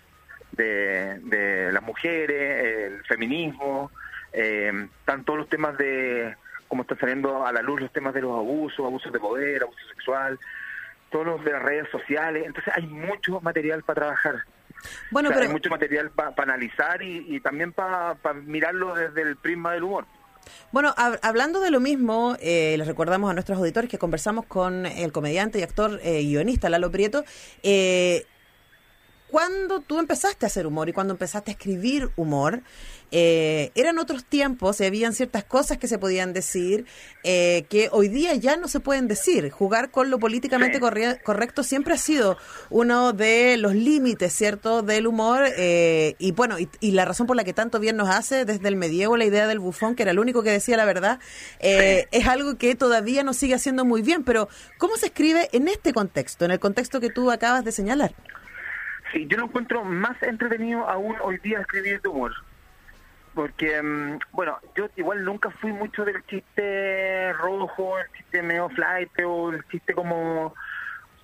de, 0.53 1.19
de 1.21 1.73
las 1.73 1.83
mujeres, 1.83 2.93
el 2.93 3.05
feminismo, 3.05 3.91
eh, 4.33 4.89
están 5.01 5.25
todos 5.25 5.41
los 5.41 5.49
temas 5.49 5.77
de 5.79 6.35
cómo 6.69 6.83
están 6.83 6.99
saliendo 6.99 7.47
a 7.47 7.53
la 7.53 7.63
luz 7.63 7.81
los 7.81 7.93
temas 7.93 8.15
de 8.15 8.23
los 8.23 8.33
abusos, 8.33 8.85
abusos 8.85 9.13
de 9.13 9.19
poder, 9.21 9.63
abuso 9.63 9.87
sexual, 9.89 10.39
todos 11.11 11.27
los 11.27 11.45
de 11.45 11.53
las 11.53 11.63
redes 11.63 11.89
sociales, 11.91 12.45
entonces 12.47 12.73
hay 12.75 12.87
mucho 12.87 13.41
material 13.41 13.83
para 13.83 14.01
trabajar. 14.01 14.45
Bueno, 15.11 15.29
O 15.29 15.33
sea, 15.33 15.39
pero 15.39 15.49
hay 15.49 15.53
mucho 15.53 15.71
material 15.71 16.11
para 16.11 16.35
analizar 16.43 17.01
y, 17.03 17.25
y 17.35 17.41
también 17.41 17.73
para 17.73 18.17
mirarlo 18.45 18.95
desde 18.95 19.23
el 19.23 19.37
prisma 19.37 19.73
del 19.73 19.85
humor. 19.85 20.07
Bueno, 20.73 20.95
hab- 20.97 21.19
hablando 21.23 21.61
de 21.61 21.71
lo 21.71 21.81
mismo, 21.81 22.37
eh, 22.41 22.75
les 22.79 22.87
recordamos 22.87 23.31
a 23.31 23.35
nuestros 23.35 23.59
auditores 23.59 23.91
que 23.91 23.99
conversamos 23.99 24.47
con 24.47 24.87
el 24.87 25.13
comediante 25.13 25.59
y 25.59 25.63
actor 25.63 26.01
eh, 26.03 26.23
guionista 26.23 26.69
Lalo 26.69 26.91
Prieto. 26.91 27.25
Eh, 27.63 28.25
cuando 29.37 29.81
tú 29.81 29.99
empezaste 29.99 30.47
a 30.47 30.49
hacer 30.49 30.67
humor 30.67 30.89
y 30.89 30.95
cuando 30.95 31.13
empezaste 31.13 31.51
a 31.51 31.53
escribir 31.53 32.09
humor, 32.17 32.63
eh, 33.13 33.71
eran 33.75 33.99
otros 33.99 34.25
tiempos 34.25 34.81
y 34.81 34.85
habían 34.87 35.13
ciertas 35.13 35.45
cosas 35.45 35.77
que 35.77 35.89
se 35.89 35.99
podían 35.99 36.33
decir 36.33 36.87
eh, 37.23 37.67
que 37.69 37.91
hoy 37.93 38.09
día 38.09 38.35
ya 38.35 38.57
no 38.57 38.67
se 38.67 38.81
pueden 38.81 39.09
decir. 39.09 39.51
Jugar 39.51 39.91
con 39.91 40.09
lo 40.09 40.19
políticamente 40.19 40.77
Sí. 40.79 40.81
corre- 40.81 41.21
correcto 41.23 41.63
siempre 41.65 41.93
ha 41.93 41.99
sido 41.99 42.39
uno 42.71 43.13
de 43.13 43.59
los 43.59 43.75
límites, 43.75 44.33
¿cierto?, 44.33 44.81
del 44.81 45.07
humor. 45.07 45.45
eh, 45.59 46.15
y 46.19 46.33
bueno, 46.33 46.59
y, 46.59 46.71
y 46.81 46.93
la 46.93 47.05
razón 47.05 47.27
por 47.27 47.37
la 47.37 47.45
que 47.45 47.53
tanto 47.53 47.79
bien 47.79 47.99
nos 47.99 48.09
hace 48.09 48.47
desde 48.47 48.67
el 48.69 48.77
medievo 48.77 49.19
la 49.19 49.27
idea 49.27 49.47
del 49.47 49.59
bufón, 49.59 49.97
que 49.97 50.03
era 50.05 50.13
el 50.13 50.19
único 50.19 50.43
que 50.43 50.51
decía 50.51 50.79
la 50.79 50.87
verdad, 50.87 51.21
eh, 51.61 52.07
es 52.11 52.27
algo 52.27 52.57
que 52.57 52.75
todavía 52.75 53.23
nos 53.23 53.37
sigue 53.37 53.53
haciendo 53.53 53.85
muy 53.85 54.01
bien. 54.01 54.25
Pero, 54.25 54.49
¿cómo 54.79 54.97
se 54.97 55.07
escribe 55.07 55.51
en 55.53 55.69
este 55.69 55.93
contexto, 55.93 56.47
en 56.47 56.53
el 56.53 56.59
contexto 56.59 57.01
que 57.01 57.11
tú 57.11 57.31
acabas 57.31 57.67
de 57.67 57.73
señalar? 57.73 58.15
Sí, 59.13 59.27
yo 59.29 59.37
lo 59.39 59.45
encuentro 59.45 59.85
más 59.85 60.21
entretenido 60.23 60.89
aún 60.89 61.17
hoy 61.23 61.39
día 61.39 61.61
escribir 61.61 62.01
de 62.01 62.09
humor. 62.09 62.33
Porque, 63.35 63.83
mm, 63.83 64.19
bueno, 64.33 64.59
yo 64.75 64.89
igual 64.97 65.25
nunca 65.25 65.51
fui 65.51 65.73
mucho 65.73 66.05
del 66.05 66.25
chiste 66.27 67.33
rojo, 67.35 67.99
el 67.99 68.11
chiste 68.13 68.43
medio 68.43 68.69
flight 68.71 69.11
o 69.25 69.51
el 69.51 69.63
chiste 69.69 69.95
como, 69.95 70.55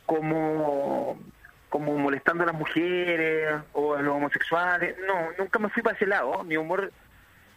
como, 0.06 1.18
como 1.70 1.98
molestando 1.98 2.42
a 2.44 2.46
las 2.46 2.54
mujeres 2.54 3.62
o 3.72 3.94
a 3.94 4.02
los 4.02 4.14
homosexuales. 4.14 4.94
No, 5.06 5.30
nunca 5.38 5.58
me 5.58 5.70
fui 5.70 5.82
para 5.82 5.96
ese 5.96 6.06
lado. 6.06 6.44
Mi 6.44 6.56
humor 6.56 6.92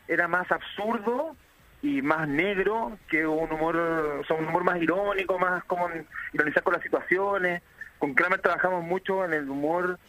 era 0.07 0.27
más 0.27 0.49
absurdo 0.51 1.35
y 1.81 2.01
más 2.01 2.27
negro 2.27 2.97
que 3.09 3.27
un 3.27 3.51
humor, 3.51 3.75
o 3.75 4.23
sea, 4.25 4.37
un 4.37 4.47
humor 4.47 4.63
más 4.63 4.81
irónico, 4.81 5.37
más 5.37 5.63
como 5.65 5.89
ironizar 6.33 6.63
con 6.63 6.73
las 6.73 6.81
situaciones. 6.81 7.61
Con 7.99 8.13
Kramer 8.13 8.39
trabajamos 8.39 8.83
mucho 8.83 9.25
en 9.25 9.33
el 9.33 9.49
humor, 9.49 9.99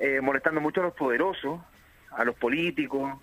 eh, 0.00 0.20
molestando 0.20 0.60
mucho 0.60 0.80
a 0.80 0.84
los 0.84 0.94
poderosos, 0.94 1.60
a 2.10 2.24
los 2.24 2.34
políticos. 2.34 3.18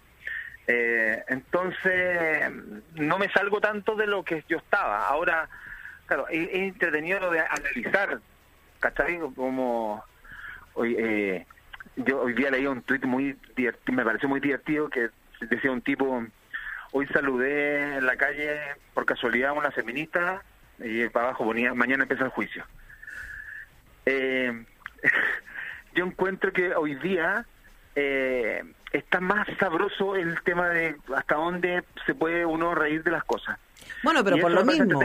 Eh, 0.67 1.23
entonces, 1.28 2.51
no 2.93 3.17
me 3.17 3.30
salgo 3.30 3.59
tanto 3.59 3.95
de 3.95 4.05
lo 4.05 4.23
que 4.23 4.43
yo 4.47 4.57
estaba. 4.57 5.07
Ahora, 5.07 5.49
claro, 6.05 6.28
es, 6.30 6.47
es 6.49 6.55
entretenido 6.55 7.19
lo 7.19 7.32
de 7.32 7.39
analizar, 7.39 8.19
¿cachai? 8.80 9.19
Como 9.36 10.03
hoy, 10.75 10.95
eh, 10.99 11.45
yo 11.95 12.21
hoy 12.21 12.34
día 12.34 12.51
leí 12.51 12.67
un 12.67 12.84
tuit 12.84 13.03
muy 13.05 13.36
divertido, 13.55 13.97
me 13.97 14.05
pareció 14.05 14.30
muy 14.30 14.39
divertido 14.39 14.89
que 14.89 15.09
decía 15.41 15.71
un 15.71 15.82
tipo, 15.82 16.23
hoy 16.91 17.07
saludé 17.07 17.97
en 17.97 18.05
la 18.05 18.17
calle 18.17 18.59
por 18.93 19.05
casualidad 19.05 19.49
a 19.49 19.53
una 19.53 19.71
feminista 19.71 20.43
y 20.80 21.07
para 21.09 21.30
abajo 21.30 21.43
ponía, 21.43 21.73
mañana 21.73 22.03
empieza 22.03 22.25
el 22.25 22.30
juicio. 22.30 22.63
Eh, 24.05 24.63
yo 25.98 26.06
encuentro 26.06 26.54
que 26.54 26.76
hoy 26.76 26.95
día 26.95 27.45
eh, 27.95 28.62
está 28.91 29.20
más 29.20 29.48
sabroso 29.60 30.16
el 30.16 30.39
tema 30.43 30.70
de 30.70 30.95
hasta 31.16 31.36
dónde 31.36 31.84
se 32.06 32.14
puede 32.14 32.45
uno 32.45 32.76
reír 32.76 33.04
de 33.04 33.12
las 33.12 33.24
cosas. 33.24 33.58
Bueno, 34.04 34.24
pero 34.24 34.38
Y 34.38 34.41
por 34.41 34.52
lo 34.52 34.64
mismo. 34.64 35.02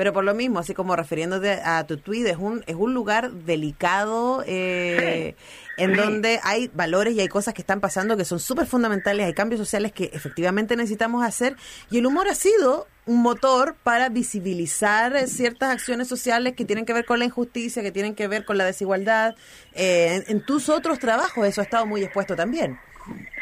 Pero 0.00 0.14
por 0.14 0.24
lo 0.24 0.34
mismo, 0.34 0.60
así 0.60 0.72
como 0.72 0.96
refiriéndote 0.96 1.60
a 1.62 1.86
tu 1.86 1.98
tweet, 1.98 2.24
es 2.24 2.38
un, 2.38 2.64
es 2.66 2.74
un 2.74 2.94
lugar 2.94 3.30
delicado 3.30 4.42
eh, 4.46 5.36
en 5.76 5.94
donde 5.94 6.40
hay 6.42 6.70
valores 6.72 7.12
y 7.12 7.20
hay 7.20 7.28
cosas 7.28 7.52
que 7.52 7.60
están 7.60 7.80
pasando 7.80 8.16
que 8.16 8.24
son 8.24 8.40
súper 8.40 8.64
fundamentales, 8.64 9.26
hay 9.26 9.34
cambios 9.34 9.58
sociales 9.58 9.92
que 9.92 10.04
efectivamente 10.14 10.74
necesitamos 10.74 11.22
hacer 11.22 11.54
y 11.90 11.98
el 11.98 12.06
humor 12.06 12.28
ha 12.28 12.34
sido 12.34 12.86
un 13.04 13.20
motor 13.20 13.76
para 13.82 14.08
visibilizar 14.08 15.14
eh, 15.14 15.26
ciertas 15.26 15.68
acciones 15.68 16.08
sociales 16.08 16.54
que 16.56 16.64
tienen 16.64 16.86
que 16.86 16.94
ver 16.94 17.04
con 17.04 17.18
la 17.18 17.26
injusticia, 17.26 17.82
que 17.82 17.92
tienen 17.92 18.14
que 18.14 18.26
ver 18.26 18.46
con 18.46 18.56
la 18.56 18.64
desigualdad. 18.64 19.36
Eh, 19.74 20.24
en, 20.26 20.38
en 20.38 20.46
tus 20.46 20.70
otros 20.70 20.98
trabajos 20.98 21.46
eso 21.46 21.60
ha 21.60 21.64
estado 21.64 21.84
muy 21.84 22.02
expuesto 22.02 22.34
también. 22.34 22.80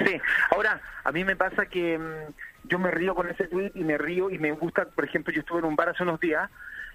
Sí, 0.05 0.21
ahora, 0.51 0.81
a 1.05 1.13
mí 1.13 1.25
me 1.25 1.37
pasa 1.37 1.67
que 1.67 1.99
mm, 1.99 2.33
yo 2.69 2.79
me 2.79 2.91
río 2.91 3.15
con 3.15 3.29
ese 3.29 3.49
tweet 3.49 3.73
y 3.75 3.85
me 3.85 3.99
río 3.99 4.31
y 4.31 4.39
me 4.39 4.53
gusta, 4.53 4.85
por 4.87 5.05
ejemplo, 5.05 5.33
yo 5.33 5.41
estuve 5.41 5.61
en 5.61 5.65
un 5.67 5.77
bar 5.77 5.89
hace 5.89 6.03
unos 6.03 6.21
días 6.21 6.51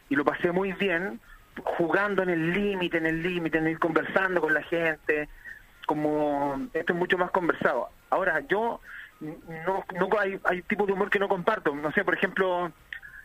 y 0.10 0.16
lo 0.16 0.24
pasé 0.24 0.52
muy 0.52 0.74
bien 0.74 1.20
jugando 1.64 2.24
en 2.24 2.30
el 2.30 2.54
límite, 2.54 2.98
en 2.98 3.06
el 3.06 3.22
límite, 3.22 3.58
en 3.58 3.68
ir 3.68 3.80
conversando 3.80 4.42
con 4.42 4.54
la 4.54 4.64
gente, 4.64 5.30
como 5.86 6.68
esto 6.74 6.94
es 6.94 7.00
mucho 7.00 7.18
más 7.18 7.32
conversado. 7.32 7.90
Ahora, 8.10 8.40
yo 8.42 8.82
no, 9.20 9.86
no 10.00 10.10
hay, 10.20 10.40
hay 10.46 10.62
tipos 10.64 10.88
de 10.88 10.94
humor 10.94 11.10
que 11.10 11.20
no 11.20 11.28
comparto, 11.28 11.74
no 11.76 11.92
sé, 11.92 12.04
por 12.04 12.14
ejemplo, 12.16 12.72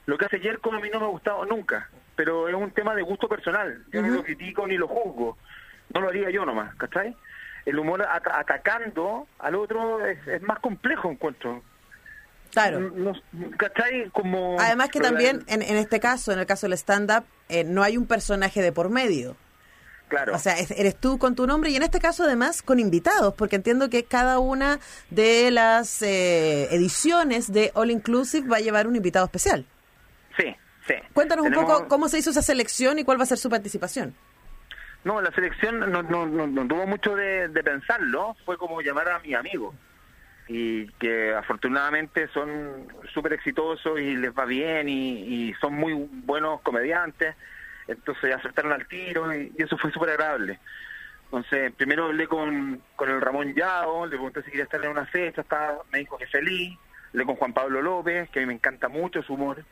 lo 0.06 0.18
que 0.18 0.26
hace 0.26 0.40
Jerko 0.40 0.72
a 0.72 0.80
mí 0.80 0.88
no 0.92 1.00
me 1.00 1.06
ha 1.06 1.10
gustado 1.10 1.44
nunca, 1.44 1.88
pero 2.16 2.48
es 2.48 2.54
un 2.54 2.70
tema 2.70 2.94
de 2.94 3.02
gusto 3.02 3.28
personal, 3.28 3.82
yo 3.92 4.00
no 4.02 4.08
lo 4.16 4.22
critico 4.24 4.66
ni 4.66 4.76
lo 4.76 4.88
juzgo, 4.88 5.36
no 5.94 6.00
lo 6.00 6.08
haría 6.08 6.30
yo 6.30 6.44
nomás, 6.44 6.74
¿cachai? 6.76 7.16
El 7.64 7.78
humor 7.78 8.02
ata- 8.02 8.38
atacando 8.38 9.26
al 9.38 9.54
otro 9.54 10.04
es, 10.04 10.26
es 10.26 10.42
más 10.42 10.58
complejo, 10.60 11.10
encuentro. 11.10 11.62
Claro. 12.52 12.80
No- 12.80 13.12
¿Cachai? 13.56 14.08
Como... 14.10 14.56
Además 14.58 14.88
que 14.88 15.00
también, 15.00 15.44
en, 15.48 15.62
en 15.62 15.76
este 15.76 16.00
caso, 16.00 16.32
en 16.32 16.38
el 16.38 16.46
caso 16.46 16.66
del 16.66 16.72
stand-up, 16.74 17.24
eh, 17.48 17.64
no 17.64 17.82
hay 17.82 17.96
un 17.96 18.06
personaje 18.06 18.62
de 18.62 18.72
por 18.72 18.88
medio. 18.88 19.36
Claro. 20.08 20.34
O 20.34 20.38
sea, 20.38 20.58
es- 20.58 20.70
eres 20.70 20.96
tú 20.96 21.18
con 21.18 21.34
tu 21.34 21.46
nombre 21.46 21.70
y 21.70 21.76
en 21.76 21.82
este 21.82 22.00
caso 22.00 22.24
además 22.24 22.62
con 22.62 22.78
invitados, 22.80 23.34
porque 23.34 23.56
entiendo 23.56 23.90
que 23.90 24.04
cada 24.04 24.38
una 24.38 24.80
de 25.10 25.50
las 25.50 26.00
eh, 26.00 26.68
ediciones 26.74 27.52
de 27.52 27.70
All 27.74 27.90
Inclusive 27.90 28.48
va 28.48 28.56
a 28.56 28.60
llevar 28.60 28.86
un 28.86 28.96
invitado 28.96 29.26
especial. 29.26 29.66
Sí, 30.38 30.56
sí. 30.86 30.94
Cuéntanos 31.12 31.44
un 31.46 31.52
poco 31.52 31.86
cómo 31.88 32.08
se 32.08 32.18
hizo 32.18 32.30
esa 32.30 32.40
selección 32.42 32.98
y 32.98 33.04
cuál 33.04 33.18
va 33.20 33.24
a 33.24 33.26
ser 33.26 33.36
su 33.38 33.50
participación. 33.50 34.14
No, 35.04 35.20
la 35.20 35.30
selección 35.32 35.78
no, 35.78 36.02
no, 36.02 36.26
no, 36.26 36.46
no 36.46 36.66
tuvo 36.66 36.86
mucho 36.86 37.14
de, 37.14 37.48
de 37.48 37.62
pensarlo, 37.62 38.34
fue 38.46 38.56
como 38.56 38.80
llamar 38.80 39.08
a 39.10 39.18
mi 39.20 39.34
amigo. 39.34 39.74
Y 40.48 40.86
que 40.92 41.34
afortunadamente 41.34 42.28
son 42.28 42.88
súper 43.12 43.34
exitosos 43.34 44.00
y 44.00 44.16
les 44.16 44.32
va 44.32 44.46
bien 44.46 44.88
y, 44.88 45.54
son 45.60 45.74
muy 45.74 45.92
buenos 46.24 46.62
comediantes. 46.62 47.36
Entonces 47.86 48.34
aceptaron 48.34 48.72
al 48.72 48.86
tiro 48.86 49.34
y, 49.34 49.52
eso 49.58 49.76
fue 49.76 49.92
súper 49.92 50.10
agradable. 50.10 50.58
Entonces, 51.24 51.72
primero 51.74 52.06
hablé 52.06 52.26
con, 52.26 52.80
con 52.96 53.10
el 53.10 53.20
Ramón 53.20 53.54
Yao, 53.54 54.06
le 54.06 54.12
pregunté 54.12 54.42
si 54.42 54.50
quería 54.50 54.64
estar 54.64 54.82
en 54.82 54.90
una 54.90 55.04
fecha, 55.04 55.42
estaba, 55.42 55.82
me 55.92 55.98
dijo 55.98 56.16
que 56.16 56.26
feliz. 56.26 56.78
Hablé 57.10 57.24
con 57.26 57.36
Juan 57.36 57.52
Pablo 57.52 57.82
López, 57.82 58.30
que 58.30 58.38
a 58.38 58.42
mí 58.42 58.46
me 58.46 58.54
encanta 58.54 58.88
mucho 58.88 59.22
su 59.22 59.34
humor. 59.34 59.62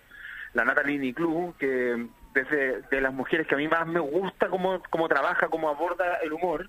La 0.52 0.64
Natalie 0.64 0.98
Niclú, 0.98 1.54
que 1.58 2.06
desde 2.34 2.82
de 2.82 3.00
las 3.00 3.14
mujeres 3.14 3.46
que 3.46 3.54
a 3.54 3.58
mí 3.58 3.68
más 3.68 3.86
me 3.86 4.00
gusta 4.00 4.48
cómo, 4.48 4.82
cómo 4.90 5.08
trabaja, 5.08 5.48
cómo 5.48 5.70
aborda 5.70 6.16
el 6.22 6.34
humor. 6.34 6.68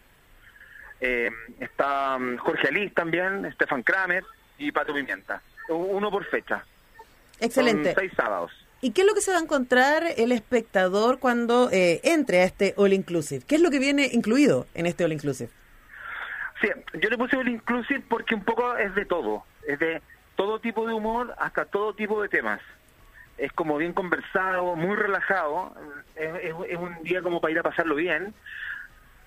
Eh, 1.02 1.30
está 1.60 2.18
mm, 2.18 2.38
Jorge 2.38 2.68
Alís 2.70 2.94
también, 2.94 3.50
Stefan 3.54 3.84
Kramer 3.84 4.24
y 4.58 4.72
Pato 4.72 4.94
Pimienta. 4.94 5.42
Uno 5.70 6.10
por 6.10 6.26
fecha. 6.26 6.64
Excelente. 7.40 7.94
Son 7.94 8.00
seis 8.02 8.12
sábados. 8.16 8.52
¿Y 8.82 8.92
qué 8.92 9.02
es 9.02 9.08
lo 9.08 9.14
que 9.14 9.22
se 9.22 9.32
va 9.32 9.38
a 9.38 9.42
encontrar 9.42 10.04
el 10.18 10.32
espectador 10.32 11.20
cuando 11.20 11.70
eh, 11.72 12.00
entre 12.04 12.42
a 12.42 12.44
este 12.46 12.74
All 12.78 12.94
Inclusive? 12.94 13.44
¿Qué 13.48 13.56
es 13.56 13.62
lo 13.62 13.70
que 13.72 13.80
viene 13.80 14.10
incluido 14.12 14.68
en 14.76 14.86
este 14.86 15.04
All 15.04 15.14
Inclusive? 15.14 15.50
Sí, 16.62 16.70
yo 17.00 17.10
le 17.10 17.18
puse 17.18 17.36
el 17.40 17.48
inclusive 17.50 18.04
porque 18.10 18.34
un 18.34 18.44
poco 18.44 18.76
es 18.78 18.94
de 18.96 19.06
todo, 19.06 19.44
es 19.68 19.78
de 19.78 20.02
todo 20.36 20.60
tipo 20.60 20.88
de 20.88 20.94
humor 20.94 21.36
hasta 21.38 21.66
todo 21.66 21.94
tipo 21.94 22.22
de 22.22 22.30
temas. 22.30 22.60
Es 23.38 23.52
como 23.54 23.78
bien 23.78 23.94
conversado, 23.94 24.76
muy 24.76 24.96
relajado, 24.96 25.76
es, 26.16 26.30
es- 26.44 26.56
es 26.70 26.78
un 26.78 27.04
día 27.04 27.22
como 27.22 27.40
para 27.42 27.52
ir 27.52 27.60
a 27.60 27.64
pasarlo 27.64 27.94
bien. 27.96 28.34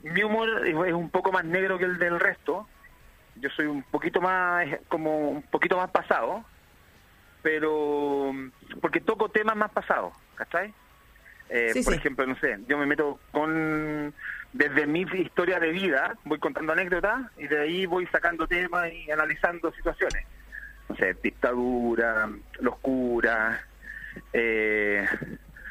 Mi 0.02 0.22
humor 0.22 0.66
es, 0.66 0.74
un 0.74 1.10
poco 1.10 1.32
más 1.32 1.44
negro 1.44 1.78
que 1.78 1.84
el 1.84 1.98
del 1.98 2.18
resto. 2.18 2.66
Yo 3.36 3.48
soy 3.50 3.66
un 3.66 3.82
poquito 3.82 4.20
más, 4.20 4.66
como 4.88 5.30
un 5.30 5.42
poquito 5.42 5.76
más 5.76 5.90
pasado, 5.90 6.44
pero 7.42 8.32
porque 8.80 9.00
toco 9.00 9.28
temas 9.28 9.56
más 9.56 9.70
pasados, 9.70 10.14
¿cachai? 10.34 10.72
Eh, 11.48 11.70
Sí, 11.72 11.82
por 11.82 11.94
sí. 11.94 11.98
ejemplo, 11.98 12.26
no 12.26 12.36
sé, 12.36 12.58
yo 12.68 12.78
me 12.78 12.86
meto 12.86 13.18
con 13.32 14.14
desde 14.52 14.86
mi 14.86 15.02
historia 15.02 15.60
de 15.60 15.70
vida, 15.70 16.16
voy 16.24 16.38
contando 16.38 16.72
anécdotas 16.72 17.22
y 17.38 17.46
de 17.46 17.60
ahí 17.60 17.86
voy 17.86 18.06
sacando 18.06 18.46
temas 18.46 18.92
y 18.92 19.10
analizando 19.10 19.72
situaciones. 19.72 20.24
No 20.88 20.96
sé, 20.96 21.16
dictadura, 21.22 22.28
los 22.60 22.76
curas, 22.78 23.60
eh, 24.32 25.06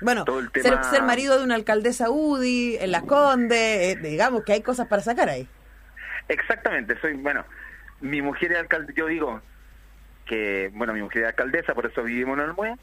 Bueno, 0.01 0.25
ser, 0.53 1.03
marido 1.03 1.37
de 1.37 1.43
una 1.43 1.55
alcaldesa 1.55 2.09
UDI, 2.09 2.77
en 2.79 2.91
Las 2.91 3.03
Condes, 3.03 3.57
eh, 3.57 3.99
digamos 4.01 4.43
que 4.43 4.53
hay 4.53 4.61
cosas 4.61 4.87
para 4.87 5.01
sacar 5.01 5.29
ahí. 5.29 5.47
Exactamente, 6.27 6.99
soy, 7.01 7.13
bueno, 7.13 7.43
mi 8.01 8.21
mujer 8.21 8.53
es 8.53 8.59
alcaldesa, 8.59 8.93
yo 8.95 9.07
digo 9.07 9.41
que, 10.25 10.71
bueno, 10.73 10.93
mi 10.93 11.01
mujer 11.01 11.23
es 11.23 11.27
alcaldesa, 11.29 11.73
por 11.73 11.85
eso 11.85 12.03
vivimos 12.03 12.37
en 12.37 12.45
Almué, 12.45 12.75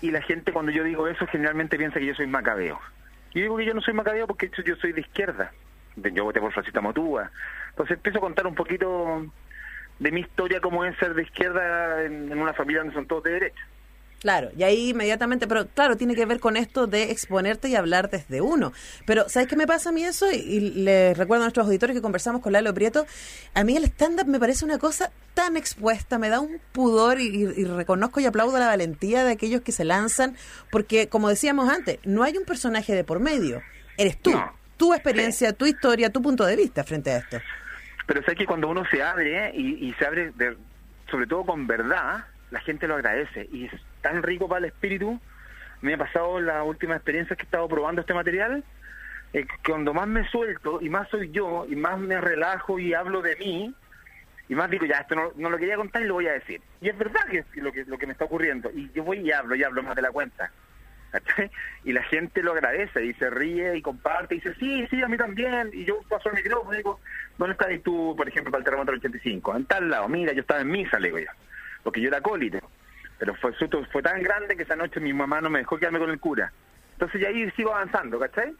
y 0.00 0.10
la 0.10 0.22
gente 0.22 0.52
cuando 0.52 0.72
yo 0.72 0.84
digo 0.84 1.08
eso 1.08 1.26
generalmente 1.26 1.76
piensa 1.76 1.98
que 1.98 2.06
yo 2.06 2.14
soy 2.14 2.26
macabeo. 2.26 2.80
Yo 3.34 3.42
digo 3.42 3.56
que 3.56 3.66
yo 3.66 3.74
no 3.74 3.80
soy 3.80 3.94
macabeo 3.94 4.26
porque 4.26 4.46
de 4.46 4.52
hecho, 4.52 4.62
yo 4.62 4.76
soy 4.76 4.92
de 4.92 5.00
izquierda, 5.00 5.52
yo 5.96 6.24
voté 6.24 6.40
por 6.40 6.52
Francisca 6.52 6.80
Motúa. 6.80 7.30
Entonces 7.70 7.96
empiezo 7.96 8.18
a 8.18 8.22
contar 8.22 8.46
un 8.46 8.54
poquito 8.54 9.26
de 9.98 10.10
mi 10.12 10.20
historia, 10.20 10.60
cómo 10.60 10.84
es 10.84 10.96
ser 10.98 11.14
de 11.14 11.22
izquierda 11.22 12.04
en, 12.04 12.30
en 12.30 12.40
una 12.40 12.54
familia 12.54 12.80
donde 12.80 12.94
son 12.94 13.06
todos 13.06 13.24
de 13.24 13.32
derecha. 13.32 13.66
Claro, 14.24 14.50
y 14.56 14.62
ahí 14.62 14.88
inmediatamente, 14.88 15.46
pero 15.46 15.66
claro, 15.68 15.98
tiene 15.98 16.14
que 16.14 16.24
ver 16.24 16.40
con 16.40 16.56
esto 16.56 16.86
de 16.86 17.10
exponerte 17.10 17.68
y 17.68 17.76
hablar 17.76 18.08
desde 18.08 18.40
uno. 18.40 18.72
Pero, 19.04 19.28
¿sabes 19.28 19.48
qué 19.48 19.54
me 19.54 19.66
pasa 19.66 19.90
a 19.90 19.92
mí 19.92 20.02
eso? 20.02 20.32
Y, 20.32 20.36
y 20.36 20.60
les 20.60 21.14
recuerdo 21.18 21.42
a 21.42 21.44
nuestros 21.44 21.66
auditores 21.66 21.94
que 21.94 22.00
conversamos 22.00 22.40
con 22.40 22.54
Lalo 22.54 22.72
Prieto. 22.72 23.04
A 23.52 23.64
mí 23.64 23.76
el 23.76 23.84
stand-up 23.84 24.26
me 24.26 24.40
parece 24.40 24.64
una 24.64 24.78
cosa 24.78 25.10
tan 25.34 25.58
expuesta, 25.58 26.18
me 26.18 26.30
da 26.30 26.40
un 26.40 26.58
pudor 26.72 27.20
y, 27.20 27.26
y- 27.26 27.52
y 27.60 27.64
reconozco 27.66 28.18
y 28.18 28.24
aplaudo 28.24 28.58
la 28.58 28.66
valentía 28.68 29.24
de 29.24 29.32
aquellos 29.32 29.60
que 29.60 29.72
se 29.72 29.84
lanzan, 29.84 30.36
porque, 30.70 31.10
como 31.10 31.28
decíamos 31.28 31.68
antes, 31.68 31.98
no 32.04 32.22
hay 32.22 32.38
un 32.38 32.46
personaje 32.46 32.94
de 32.94 33.04
por 33.04 33.20
medio. 33.20 33.60
Eres 33.98 34.18
tú, 34.22 34.30
No. 34.30 34.54
tu 34.78 34.94
experiencia, 34.94 35.52
tu 35.52 35.66
historia, 35.66 36.08
tu 36.08 36.22
punto 36.22 36.46
de 36.46 36.56
vista 36.56 36.82
frente 36.82 37.10
a 37.10 37.18
esto. 37.18 37.36
Pero 38.06 38.22
sé 38.22 38.34
que 38.36 38.46
cuando 38.46 38.68
uno 38.68 38.84
se 38.90 39.02
abre 39.02 39.52
y, 39.54 39.86
y 39.86 39.92
se 39.98 40.06
abre 40.06 40.32
de- 40.36 40.56
sobre 41.10 41.26
todo 41.26 41.44
con 41.44 41.66
verdad, 41.66 42.24
la 42.54 42.60
gente 42.60 42.86
lo 42.86 42.94
agradece 42.94 43.48
y 43.50 43.66
es 43.66 43.72
tan 44.00 44.22
rico 44.22 44.48
para 44.48 44.60
el 44.60 44.64
espíritu. 44.66 45.20
Me 45.82 45.94
ha 45.94 45.98
pasado 45.98 46.40
las 46.40 46.64
últimas 46.64 46.98
experiencias 46.98 47.36
que 47.36 47.42
he 47.42 47.46
estado 47.46 47.66
probando 47.66 48.00
este 48.00 48.14
material, 48.14 48.62
eh, 49.32 49.44
cuando 49.66 49.92
más 49.92 50.06
me 50.06 50.26
suelto 50.28 50.78
y 50.80 50.88
más 50.88 51.08
soy 51.08 51.30
yo 51.32 51.66
y 51.68 51.74
más 51.74 51.98
me 51.98 52.20
relajo 52.20 52.78
y 52.78 52.94
hablo 52.94 53.22
de 53.22 53.34
mí, 53.36 53.74
y 54.48 54.54
más 54.54 54.70
digo, 54.70 54.86
ya, 54.86 54.98
esto 54.98 55.16
no, 55.16 55.32
no 55.34 55.50
lo 55.50 55.58
quería 55.58 55.74
contar 55.74 56.02
y 56.02 56.06
lo 56.06 56.14
voy 56.14 56.28
a 56.28 56.34
decir. 56.34 56.60
Y 56.80 56.88
es 56.88 56.96
verdad 56.96 57.24
que 57.28 57.38
es 57.38 57.56
lo 57.56 57.72
que, 57.72 57.84
lo 57.86 57.98
que 57.98 58.06
me 58.06 58.12
está 58.12 58.26
ocurriendo. 58.26 58.70
Y 58.72 58.88
yo 58.92 59.02
voy 59.02 59.18
y 59.18 59.32
hablo, 59.32 59.56
y 59.56 59.64
hablo 59.64 59.82
más 59.82 59.96
de 59.96 60.02
la 60.02 60.12
cuenta. 60.12 60.52
Y 61.84 61.92
la 61.92 62.02
gente 62.04 62.42
lo 62.42 62.52
agradece 62.52 63.04
y 63.04 63.14
se 63.14 63.30
ríe 63.30 63.76
y 63.76 63.82
comparte 63.82 64.34
y 64.34 64.38
dice, 64.38 64.54
sí, 64.58 64.86
sí, 64.90 65.02
a 65.02 65.06
mí 65.06 65.16
también. 65.16 65.70
Y 65.72 65.84
yo 65.84 66.00
paso 66.08 66.28
el 66.30 66.36
micrófono 66.36 66.74
y 66.74 66.78
digo, 66.78 67.00
¿dónde 67.38 67.52
estás 67.52 67.68
tú, 67.82 68.14
por 68.16 68.28
ejemplo, 68.28 68.50
para 68.50 68.60
el 68.60 68.64
terremoto 68.64 68.90
del 68.90 69.00
85? 69.00 69.56
En 69.56 69.64
tal 69.66 69.90
lado, 69.90 70.08
mira, 70.08 70.32
yo 70.32 70.40
estaba 70.40 70.60
en 70.60 70.70
misa, 70.70 70.98
le 70.98 71.08
digo 71.08 71.18
yo, 71.18 71.30
porque 71.84 72.00
yo 72.00 72.08
era 72.08 72.18
acólito. 72.18 72.58
Pero 73.18 73.34
fue, 73.36 73.52
susto- 73.54 73.86
fue 73.92 74.02
tan 74.02 74.20
grande 74.22 74.56
que 74.56 74.64
esa 74.64 74.74
noche 74.74 74.98
mi 74.98 75.12
mamá 75.12 75.40
no 75.40 75.48
me 75.50 75.60
dejó 75.60 75.78
quedarme 75.78 76.00
con 76.00 76.10
el 76.10 76.18
cura. 76.18 76.52
Entonces 76.94 77.20
ya 77.20 77.28
ahí 77.28 77.48
sigo 77.52 77.72
avanzando, 77.72 78.18
¿cachai? 78.18 78.52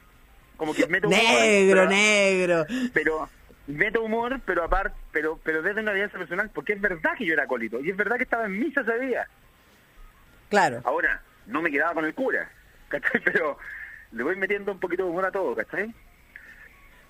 Como 0.57 0.73
que 0.73 0.87
meto 0.87 1.09
humor, 1.09 1.19
Negro, 1.21 1.81
pero- 1.81 1.91
negro. 1.91 2.67
pero 2.93 3.29
meto 3.67 4.03
humor, 4.03 4.41
pero 4.47 4.63
aparte, 4.63 4.97
pero 5.11 5.41
pero 5.43 5.63
desde 5.63 5.81
una 5.81 5.91
evidencia 5.91 6.19
personal, 6.19 6.51
porque 6.55 6.75
es 6.75 6.81
verdad 6.81 7.17
que 7.19 7.25
yo 7.27 7.33
era 7.35 7.43
acólito 7.45 7.81
y 7.81 7.91
es 7.91 7.97
verdad 7.97 8.17
que 8.17 8.23
estaba 8.23 8.45
en 8.47 8.61
misa 8.61 8.83
ese 8.83 8.99
día. 9.01 9.27
Claro. 10.51 10.81
Ahora, 10.85 11.21
no 11.47 11.63
me 11.63 11.71
quedaba 11.71 11.95
con 11.95 12.05
el 12.05 12.15
cura, 12.15 12.49
¿cachai? 12.89 13.21
Pero 13.25 13.59
le 14.13 14.23
voy 14.23 14.37
metiendo 14.37 14.71
un 14.73 14.79
poquito 14.79 15.05
de 15.05 15.11
humor 15.11 15.25
a 15.27 15.33
todo, 15.33 15.55
¿cachai? 15.57 15.93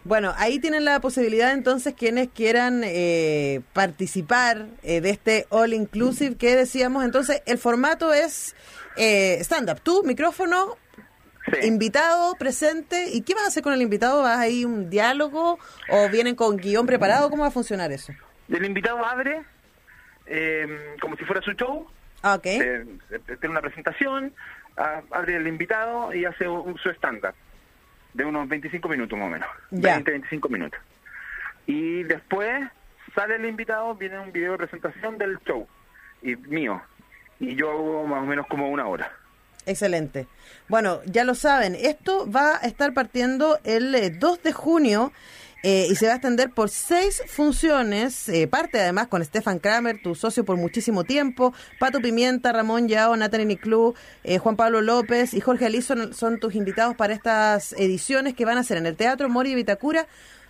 Bueno, 0.05 0.35
ahí 0.37 0.59
tienen 0.59 0.85
la 0.85 1.01
posibilidad 1.01 1.53
entonces 1.53 1.95
quienes 1.95 2.29
quieran 2.29 2.83
eh, 2.85 3.63
participar 3.73 4.67
eh, 4.83 5.01
de 5.01 5.11
este 5.11 5.47
All 5.49 5.73
Inclusive 5.73 6.37
que 6.37 6.55
decíamos. 6.57 7.05
Entonces, 7.05 7.43
el 7.47 7.57
formato 7.59 8.13
es 8.13 8.55
eh, 8.97 9.39
stand-up. 9.41 9.81
Tú, 9.83 10.03
micrófono, 10.05 10.77
Sí. 11.53 11.67
invitado, 11.67 12.35
presente. 12.37 13.11
¿Y 13.13 13.21
qué 13.21 13.35
vas 13.35 13.45
a 13.45 13.49
hacer 13.49 13.63
con 13.63 13.75
el 13.75 13.83
invitado? 13.83 14.23
¿Vas 14.23 14.39
ahí 14.39 14.65
un 14.65 14.89
diálogo 14.89 15.59
o 15.91 16.09
vienen 16.09 16.35
con 16.37 16.57
guion 16.57 16.87
preparado? 16.87 17.29
¿Cómo 17.29 17.43
va 17.43 17.49
a 17.49 17.53
funcionar 17.53 17.93
eso? 17.93 18.15
El 18.49 18.65
invitado 18.65 19.05
abre 19.05 19.43
eh, 20.27 20.95
como 21.03 21.17
si 21.17 21.25
fuera 21.25 21.43
su 21.43 21.53
show, 21.53 21.87
Ah, 22.23 22.37
ok. 22.37 22.47
eh, 22.47 22.87
eh, 23.11 23.19
tiene 23.39 23.49
una 23.51 23.61
presentación, 23.61 24.33
abre 25.11 25.37
el 25.37 25.47
invitado 25.47 26.15
y 26.15 26.25
hace 26.25 26.49
un- 26.49 26.79
su 26.79 26.89
stand-up 26.89 27.35
de 28.15 28.25
unos 28.25 28.49
25 28.49 28.89
minutos 28.89 29.19
más 29.19 29.27
o 29.29 29.31
menos, 29.31 29.49
Ya. 29.71 29.95
20, 29.95 30.11
25 30.13 30.49
minutos. 30.49 30.81
Y 31.67 32.03
después 32.05 32.69
sale 33.15 33.37
el 33.37 33.45
invitado, 33.45 33.95
viene 33.95 34.19
un 34.21 34.33
video 34.33 34.53
de 34.53 34.59
presentación 34.59 35.19
del 35.19 35.39
show 35.41 35.67
y 36.23 36.37
mío. 36.37 36.81
Y 37.41 37.55
yo 37.57 37.71
hago 37.71 38.07
más 38.07 38.23
o 38.23 38.27
menos 38.27 38.47
como 38.47 38.69
una 38.71 38.87
hora. 38.87 39.11
Excelente. 39.67 40.27
Bueno, 40.69 41.01
ya 41.07 41.25
lo 41.25 41.35
saben, 41.35 41.75
esto 41.75 42.31
va 42.31 42.57
a 42.57 42.67
estar 42.67 42.93
partiendo 42.93 43.59
el 43.65 43.95
eh, 43.95 44.11
2 44.11 44.43
de 44.43 44.53
junio 44.53 45.13
eh, 45.67 45.87
y 45.89 45.97
se 45.97 46.05
va 46.07 46.13
a 46.13 46.17
extender 46.17 46.51
por 46.51 46.69
seis 46.69 47.23
funciones. 47.27 48.29
eh, 48.29 48.47
parte 48.47 48.79
además 48.79 49.09
con 49.09 49.25
Stefan 49.25 49.59
Kramer, 49.59 50.03
tu 50.03 50.15
socio 50.15 50.45
por 50.45 50.59
muchísimo 50.59 51.05
tiempo, 51.05 51.55
Pato 51.81 52.01
Pimienta, 52.03 52.53
Ramón 52.53 52.87
Yao, 52.87 53.17
Natalie 53.17 53.47
Niclú, 53.47 53.95
eh, 54.25 54.37
Juan 54.37 54.57
Pablo 54.57 54.83
López 54.83 55.33
y 55.33 55.41
Jorge 55.41 55.65
Alí 55.65 55.81
son, 55.81 56.13
son 56.13 56.39
tus 56.39 56.55
invitados 56.55 56.95
para 56.97 57.15
estas 57.15 57.73
ediciones 57.79 58.35
que 58.35 58.45
van 58.45 58.59
a 58.59 58.63
ser 58.63 58.77
en 58.77 58.85
el 58.85 58.95
Teatro 58.95 59.31
Mori 59.31 59.51
de 59.51 59.57
Vitacura 59.57 60.07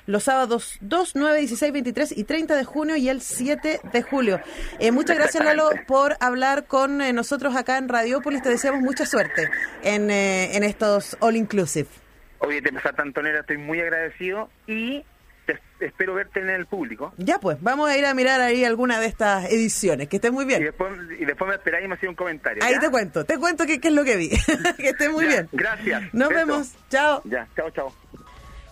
los 0.06 0.24
sábados 0.24 0.78
2, 0.80 1.12
9, 1.14 1.38
16, 1.38 1.72
23 1.72 2.18
y 2.18 2.24
30 2.24 2.56
de 2.56 2.64
junio 2.64 2.96
y 2.96 3.08
el 3.08 3.20
7 3.20 3.82
de 3.92 4.02
julio. 4.02 4.40
Eh, 4.80 4.90
muchas 4.90 5.16
gracias, 5.16 5.44
Lalo, 5.44 5.70
por 5.86 6.16
hablar 6.18 6.66
con 6.66 7.00
eh, 7.00 7.12
nosotros 7.12 7.54
acá 7.54 7.78
en 7.78 7.88
Radiópolis. 7.88 8.42
Te 8.42 8.48
deseamos 8.48 8.82
mucha 8.82 9.06
suerte 9.06 9.48
en, 9.84 10.10
en 10.10 10.64
estos 10.64 11.16
All 11.20 11.36
Inclusive. 11.36 12.03
Oye, 12.40 12.60
te 12.62 12.72
pasa 12.72 12.94
Antonera, 12.98 13.40
estoy 13.40 13.58
muy 13.58 13.80
agradecido 13.80 14.50
y 14.66 15.02
te- 15.46 15.58
espero 15.80 16.14
verte 16.14 16.40
en 16.40 16.50
el 16.50 16.66
público. 16.66 17.12
Ya 17.16 17.38
pues, 17.38 17.56
vamos 17.60 17.88
a 17.90 17.96
ir 17.96 18.04
a 18.06 18.14
mirar 18.14 18.40
ahí 18.40 18.64
alguna 18.64 18.98
de 19.00 19.06
estas 19.06 19.46
ediciones. 19.50 20.08
Que 20.08 20.16
estés 20.16 20.32
muy 20.32 20.44
Y 20.44 20.48
bien. 20.48 20.64
después, 20.64 20.92
y 21.18 21.24
después 21.24 21.48
me 21.48 21.54
esperáis 21.54 21.84
y 21.84 21.88
me 21.88 21.94
hacéis 21.94 22.10
un 22.10 22.16
comentario. 22.16 22.62
Ahí 22.64 22.78
te 22.78 22.90
cuento, 22.90 23.24
te 23.24 23.38
cuento 23.38 23.64
qué, 23.66 23.80
qué 23.80 23.88
es 23.88 23.94
lo 23.94 24.04
que 24.04 24.16
vi. 24.16 24.28
que 24.76 24.88
estés 24.90 25.10
muy 25.10 25.24
Ya, 25.24 25.30
bien. 25.30 25.48
gracias. 25.52 26.02
Nos 26.14 26.28
Beso. 26.28 26.38
vemos. 26.38 26.72
Chao. 26.90 27.22
Ya, 27.24 27.46
chao, 27.56 27.70
chao. 27.70 27.92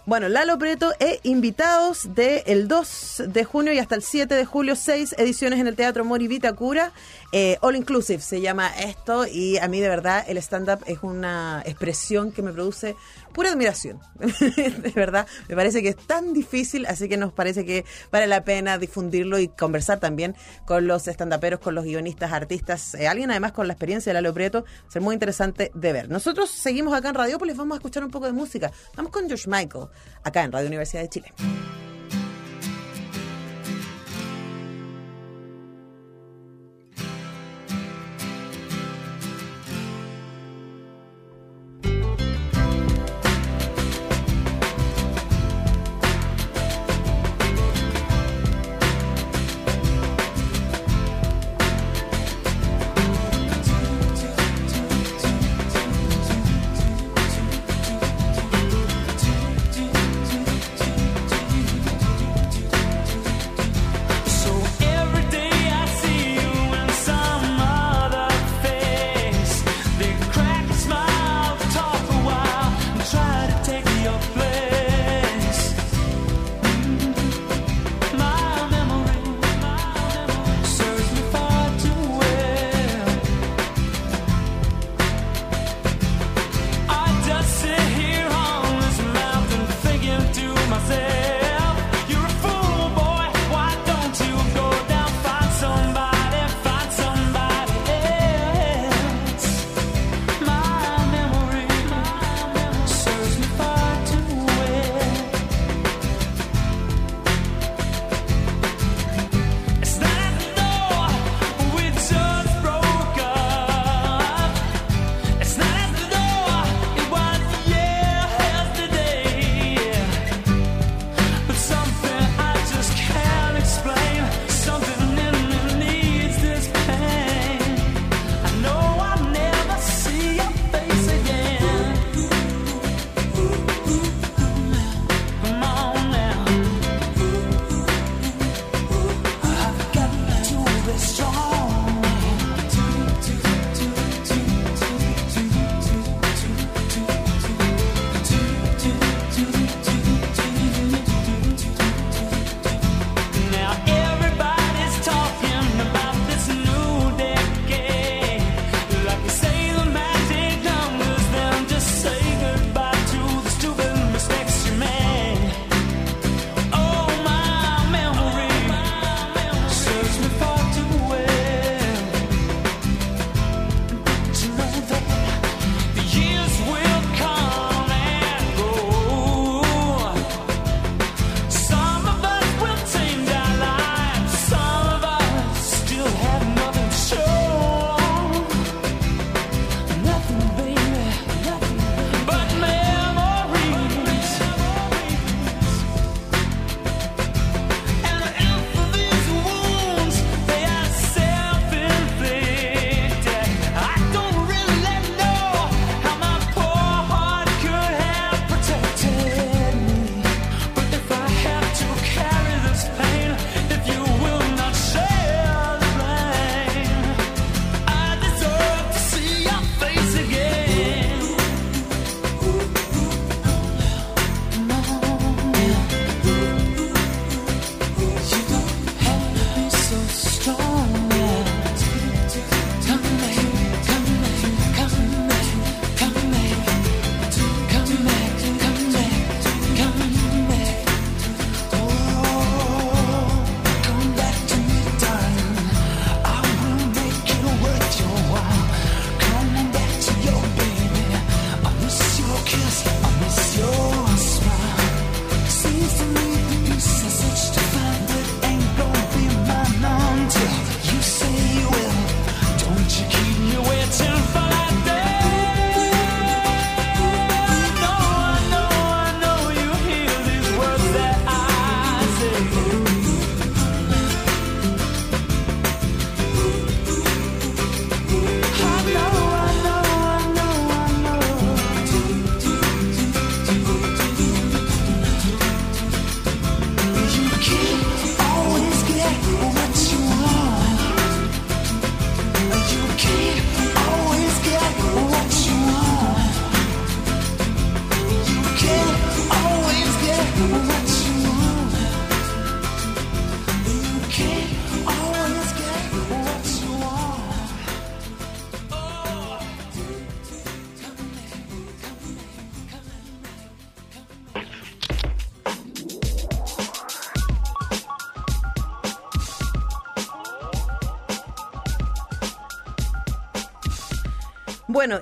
Bueno, 0.05 0.29
Lalo 0.29 0.59
Preto 0.59 0.93
e 0.99 1.21
invitados 1.23 2.13
del 2.17 2.43
el 2.47 2.67
2 2.67 3.23
de 3.29 3.45
junio 3.45 3.73
y 3.73 3.79
hasta 3.79 3.95
el 3.95 4.03
7 4.03 4.35
de 4.35 4.45
julio, 4.45 4.75
seis 4.75 5.15
ediciones 5.17 5.61
en 5.61 5.69
el 5.69 5.77
Teatro 5.77 6.05
Mori 6.05 6.27
Vitacura. 6.27 6.91
Eh, 7.35 7.57
All 7.63 7.77
Inclusive 7.77 8.21
se 8.21 8.43
llama 8.43 8.69
esto 8.69 9.27
y 9.27 9.57
a 9.57 9.67
mí 9.67 9.81
de 9.81 9.89
verdad 9.89 10.23
el 10.29 10.37
stand-up 10.37 10.85
es 10.87 11.03
una 11.03 11.63
expresión 11.65 12.31
que 12.31 12.43
me 12.43 12.53
produce 12.53 12.95
pura 13.33 13.51
admiración. 13.51 14.01
de 14.19 14.93
verdad, 14.95 15.27
me 15.49 15.57
parece 15.57 15.83
que 15.83 15.89
es 15.89 15.97
tan 15.97 16.35
difícil, 16.35 16.85
así 16.85 17.09
que 17.09 17.17
nos 17.17 17.33
parece 17.33 17.65
que 17.65 17.87
vale 18.11 18.27
la 18.27 18.45
pena 18.45 18.77
difundirlo 18.77 19.39
y 19.39 19.49
conversar 19.49 19.99
también 19.99 20.37
con 20.67 20.87
los 20.87 21.09
estandaperos, 21.09 21.61
con 21.61 21.75
los 21.75 21.85
guionistas, 21.85 22.33
artistas, 22.33 22.95
eh, 22.95 23.09
alguien 23.09 23.31
además 23.31 23.53
con 23.53 23.67
la 23.67 23.73
experiencia 23.73 24.11
de 24.11 24.15
Lalo 24.15 24.35
Prieto, 24.35 24.67
ser 24.89 25.01
muy 25.01 25.15
interesante 25.15 25.71
de 25.75 25.93
ver. 25.93 26.11
Nosotros 26.11 26.51
seguimos 26.51 26.93
acá 26.95 27.09
en 27.09 27.15
Radiopolis, 27.15 27.57
vamos 27.57 27.77
a 27.77 27.79
escuchar 27.79 28.05
un 28.05 28.11
poco 28.11 28.27
de 28.27 28.33
música. 28.33 28.71
Vamos 28.95 29.11
con 29.11 29.27
George 29.27 29.49
Michael, 29.49 29.87
acá 30.23 30.45
en 30.45 30.53
Radio 30.53 30.69
Universidad 30.69 31.03
de 31.03 31.09
Chile. 31.09 31.33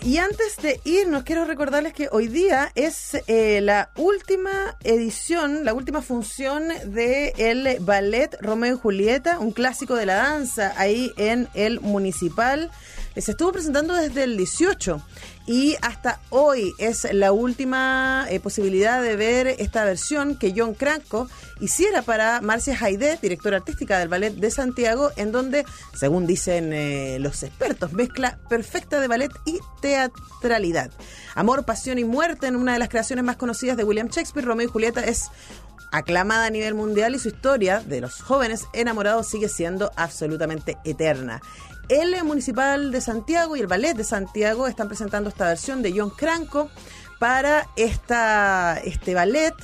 Y 0.03 0.19
antes 0.19 0.57
de 0.59 0.81
irnos, 0.85 1.25
quiero 1.25 1.45
recordarles 1.45 1.93
que 1.93 2.09
hoy 2.13 2.29
día 2.29 2.71
es 2.75 3.15
eh, 3.27 3.61
la 3.61 3.91
última 3.97 4.77
edición, 4.85 5.65
la 5.65 5.75
última 5.75 6.03
función 6.03 6.69
de 6.85 7.33
el 7.39 7.79
ballet 7.81 8.37
Romeo 8.41 8.75
y 8.75 8.79
Julieta, 8.79 9.39
un 9.39 9.53
clásico 9.53 9.97
de 9.97 10.07
la 10.07 10.17
danza 10.17 10.73
ahí 10.77 11.13
en 11.17 11.49
el 11.55 11.81
municipal. 11.81 12.71
Eh, 13.15 13.21
Se 13.21 13.33
estuvo 13.33 13.53
presentando 13.53 13.95
desde 13.95 14.25
el 14.25 14.37
18 14.37 15.03
y 15.47 15.77
hasta 15.83 16.21
hoy 16.31 16.73
es 16.79 17.13
la 17.13 17.33
última 17.33 18.27
eh, 18.31 18.39
posibilidad 18.39 19.03
de 19.03 19.17
ver 19.17 19.49
esta 19.49 19.85
versión 19.85 20.37
que 20.37 20.55
John 20.57 20.75
Cranco 20.75 21.29
hiciera 21.61 22.03
para 22.03 22.41
Marcia 22.41 22.77
Haidet, 22.81 23.21
directora 23.21 23.57
artística 23.57 23.99
del 23.99 24.09
Ballet 24.09 24.35
de 24.35 24.51
Santiago, 24.51 25.11
en 25.17 25.33
donde, 25.33 25.65
según 25.95 26.27
dicen 26.27 26.73
eh, 26.73 27.19
los 27.21 27.43
expertos, 27.43 27.93
mezcla 27.93 28.39
perfecta 28.49 29.01
de 29.01 29.09
ballet 29.09 29.33
y 29.45 29.59
teatralidad. 29.83 30.91
Amor, 31.35 31.65
pasión 31.65 31.99
y 31.99 32.05
muerte 32.05 32.47
en 32.47 32.57
una 32.57 32.75
de 32.75 32.79
las 32.79 32.89
creaciones 32.89 33.25
más 33.25 33.37
conocidas 33.37 33.77
de 33.77 33.85
William 33.85 34.09
Shakespeare, 34.09 34.47
Romeo 34.47 34.69
y 34.69 34.71
Julieta 34.71 35.05
es 35.05 35.31
aclamada 35.93 36.47
a 36.47 36.51
nivel 36.51 36.75
mundial 36.75 37.15
y 37.15 37.19
su 37.19 37.29
historia 37.29 37.81
de 37.81 38.01
los 38.01 38.23
jóvenes 38.23 38.67
enamorados 38.73 39.27
sigue 39.27 39.49
siendo 39.49 39.91
absolutamente 39.97 40.79
eterna. 40.85 41.43
El 41.91 42.23
Municipal 42.23 42.93
de 42.93 43.01
Santiago 43.01 43.57
y 43.57 43.61
el 43.61 43.67
Ballet 43.67 43.97
de 43.97 44.05
Santiago 44.05 44.69
están 44.69 44.87
presentando 44.87 45.29
esta 45.29 45.49
versión 45.49 45.83
de 45.83 45.93
John 45.93 46.11
Cranco 46.11 46.71
para 47.19 47.67
esta, 47.75 48.81
este 48.85 49.13
ballet. 49.13 49.55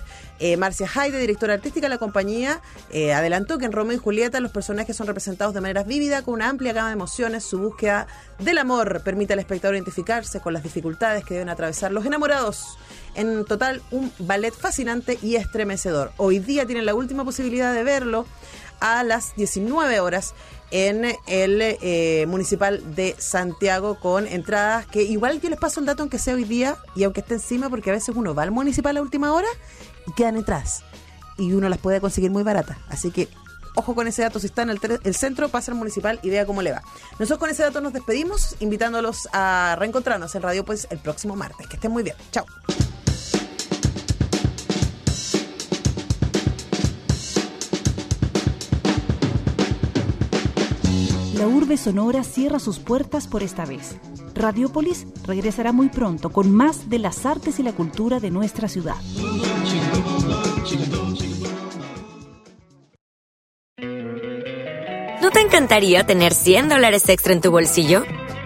Eh, 0.41 0.57
Marcia 0.57 0.91
Haide, 0.93 1.21
directora 1.21 1.55
artística 1.55 1.87
de 1.87 1.89
la 1.89 1.99
compañía, 1.99 2.61
eh, 2.91 3.15
adelantó 3.15 3.59
que 3.59 3.65
en 3.65 3.73
Romeo 3.73 3.97
y 3.97 4.01
Julieta 4.01 4.41
los 4.41 4.51
personajes 4.51 4.97
son 4.97 5.07
representados 5.07 5.55
de 5.55 5.61
manera 5.61 5.85
vívida, 5.85 6.23
con 6.23 6.35
una 6.35 6.49
amplia 6.49 6.73
gama 6.73 6.89
de 6.89 6.95
emociones. 6.95 7.45
Su 7.45 7.61
búsqueda 7.61 8.09
del 8.41 8.59
amor 8.59 9.03
permite 9.05 9.35
al 9.35 9.39
espectador 9.39 9.77
identificarse 9.77 10.41
con 10.41 10.53
las 10.53 10.65
dificultades 10.65 11.25
que 11.25 11.35
deben 11.35 11.49
atravesar 11.49 11.93
los 11.93 12.05
enamorados. 12.07 12.77
En 13.15 13.45
total, 13.45 13.83
un 13.93 14.13
ballet 14.19 14.53
fascinante 14.53 15.17
y 15.23 15.37
estremecedor. 15.37 16.11
Hoy 16.17 16.41
día 16.41 16.67
tienen 16.67 16.85
la 16.87 16.95
última 16.97 17.25
posibilidad 17.25 17.73
de 17.73 17.85
verlo 17.85 18.27
a 18.81 19.03
las 19.05 19.35
19 19.37 20.01
horas 20.01 20.35
en 20.71 21.05
el 21.27 21.61
eh, 21.63 22.27
municipal 22.29 22.95
de 22.95 23.15
Santiago 23.19 23.99
con 24.01 24.27
entradas 24.27 24.87
que 24.87 25.03
igual 25.03 25.41
yo 25.41 25.49
les 25.49 25.59
paso 25.59 25.81
el 25.81 25.87
dato 25.87 26.03
aunque 26.03 26.19
sea 26.19 26.35
hoy 26.35 26.45
día 26.45 26.77
y 26.97 27.05
aunque 27.05 27.21
esté 27.21 27.35
encima 27.35 27.71
porque 27.71 27.91
a 27.91 27.93
veces 27.93 28.15
uno 28.17 28.35
va 28.35 28.43
al 28.43 28.51
municipal 28.51 28.97
a 28.97 29.03
última 29.03 29.33
hora 29.33 29.49
y 30.07 30.13
quedan 30.13 30.37
entradas 30.37 30.83
y 31.39 31.53
uno 31.53 31.69
las 31.69 31.79
puede 31.79 32.01
conseguir 32.01 32.31
muy 32.31 32.43
baratas. 32.43 32.79
Así 32.89 33.11
que 33.11 33.29
ojo 33.75 33.95
con 33.95 34.09
ese 34.09 34.23
dato 34.23 34.41
si 34.41 34.47
está 34.47 34.63
en 34.63 34.71
el, 34.71 34.81
el 35.05 35.15
centro 35.15 35.49
pasa 35.49 35.71
al 35.71 35.79
municipal 35.79 36.19
y 36.23 36.31
vea 36.31 36.47
cómo 36.47 36.63
le 36.63 36.73
va. 36.73 36.83
Nosotros 37.19 37.39
con 37.39 37.51
ese 37.51 37.63
dato 37.63 37.81
nos 37.81 37.93
despedimos 37.93 38.57
invitándolos 38.61 39.29
a 39.33 39.77
reencontrarnos 39.79 40.35
en 40.35 40.43
Radio 40.43 40.65
pues 40.65 40.89
el 40.91 40.99
próximo 40.99 41.37
martes. 41.37 41.67
Que 41.69 41.77
estén 41.77 41.93
muy 41.93 42.03
bien. 42.03 42.17
Chao 42.33 42.47
La 51.37 51.47
urbe 51.47 51.77
sonora 51.77 52.25
cierra 52.25 52.59
sus 52.59 52.79
puertas 52.79 53.27
por 53.27 53.43
esta 53.43 53.67
vez. 53.67 53.97
Radiopolis 54.35 55.07
regresará 55.27 55.71
muy 55.71 55.91
pronto 55.91 56.31
con 56.31 56.51
más 56.51 56.89
de 56.89 56.99
las 56.99 57.27
artes 57.27 57.59
y 57.59 57.63
la 57.63 57.73
cultura 57.73 58.21
de 58.21 58.31
nuestra 58.31 58.69
ciudad. 58.69 58.97
¿No 65.21 65.31
te 65.31 65.41
encantaría 65.41 66.07
tener 66.07 66.33
100 66.33 66.71
dólares 66.71 67.07
extra 67.11 67.35
en 67.35 67.43
tu 67.43 67.51
bolsillo? 67.51 68.05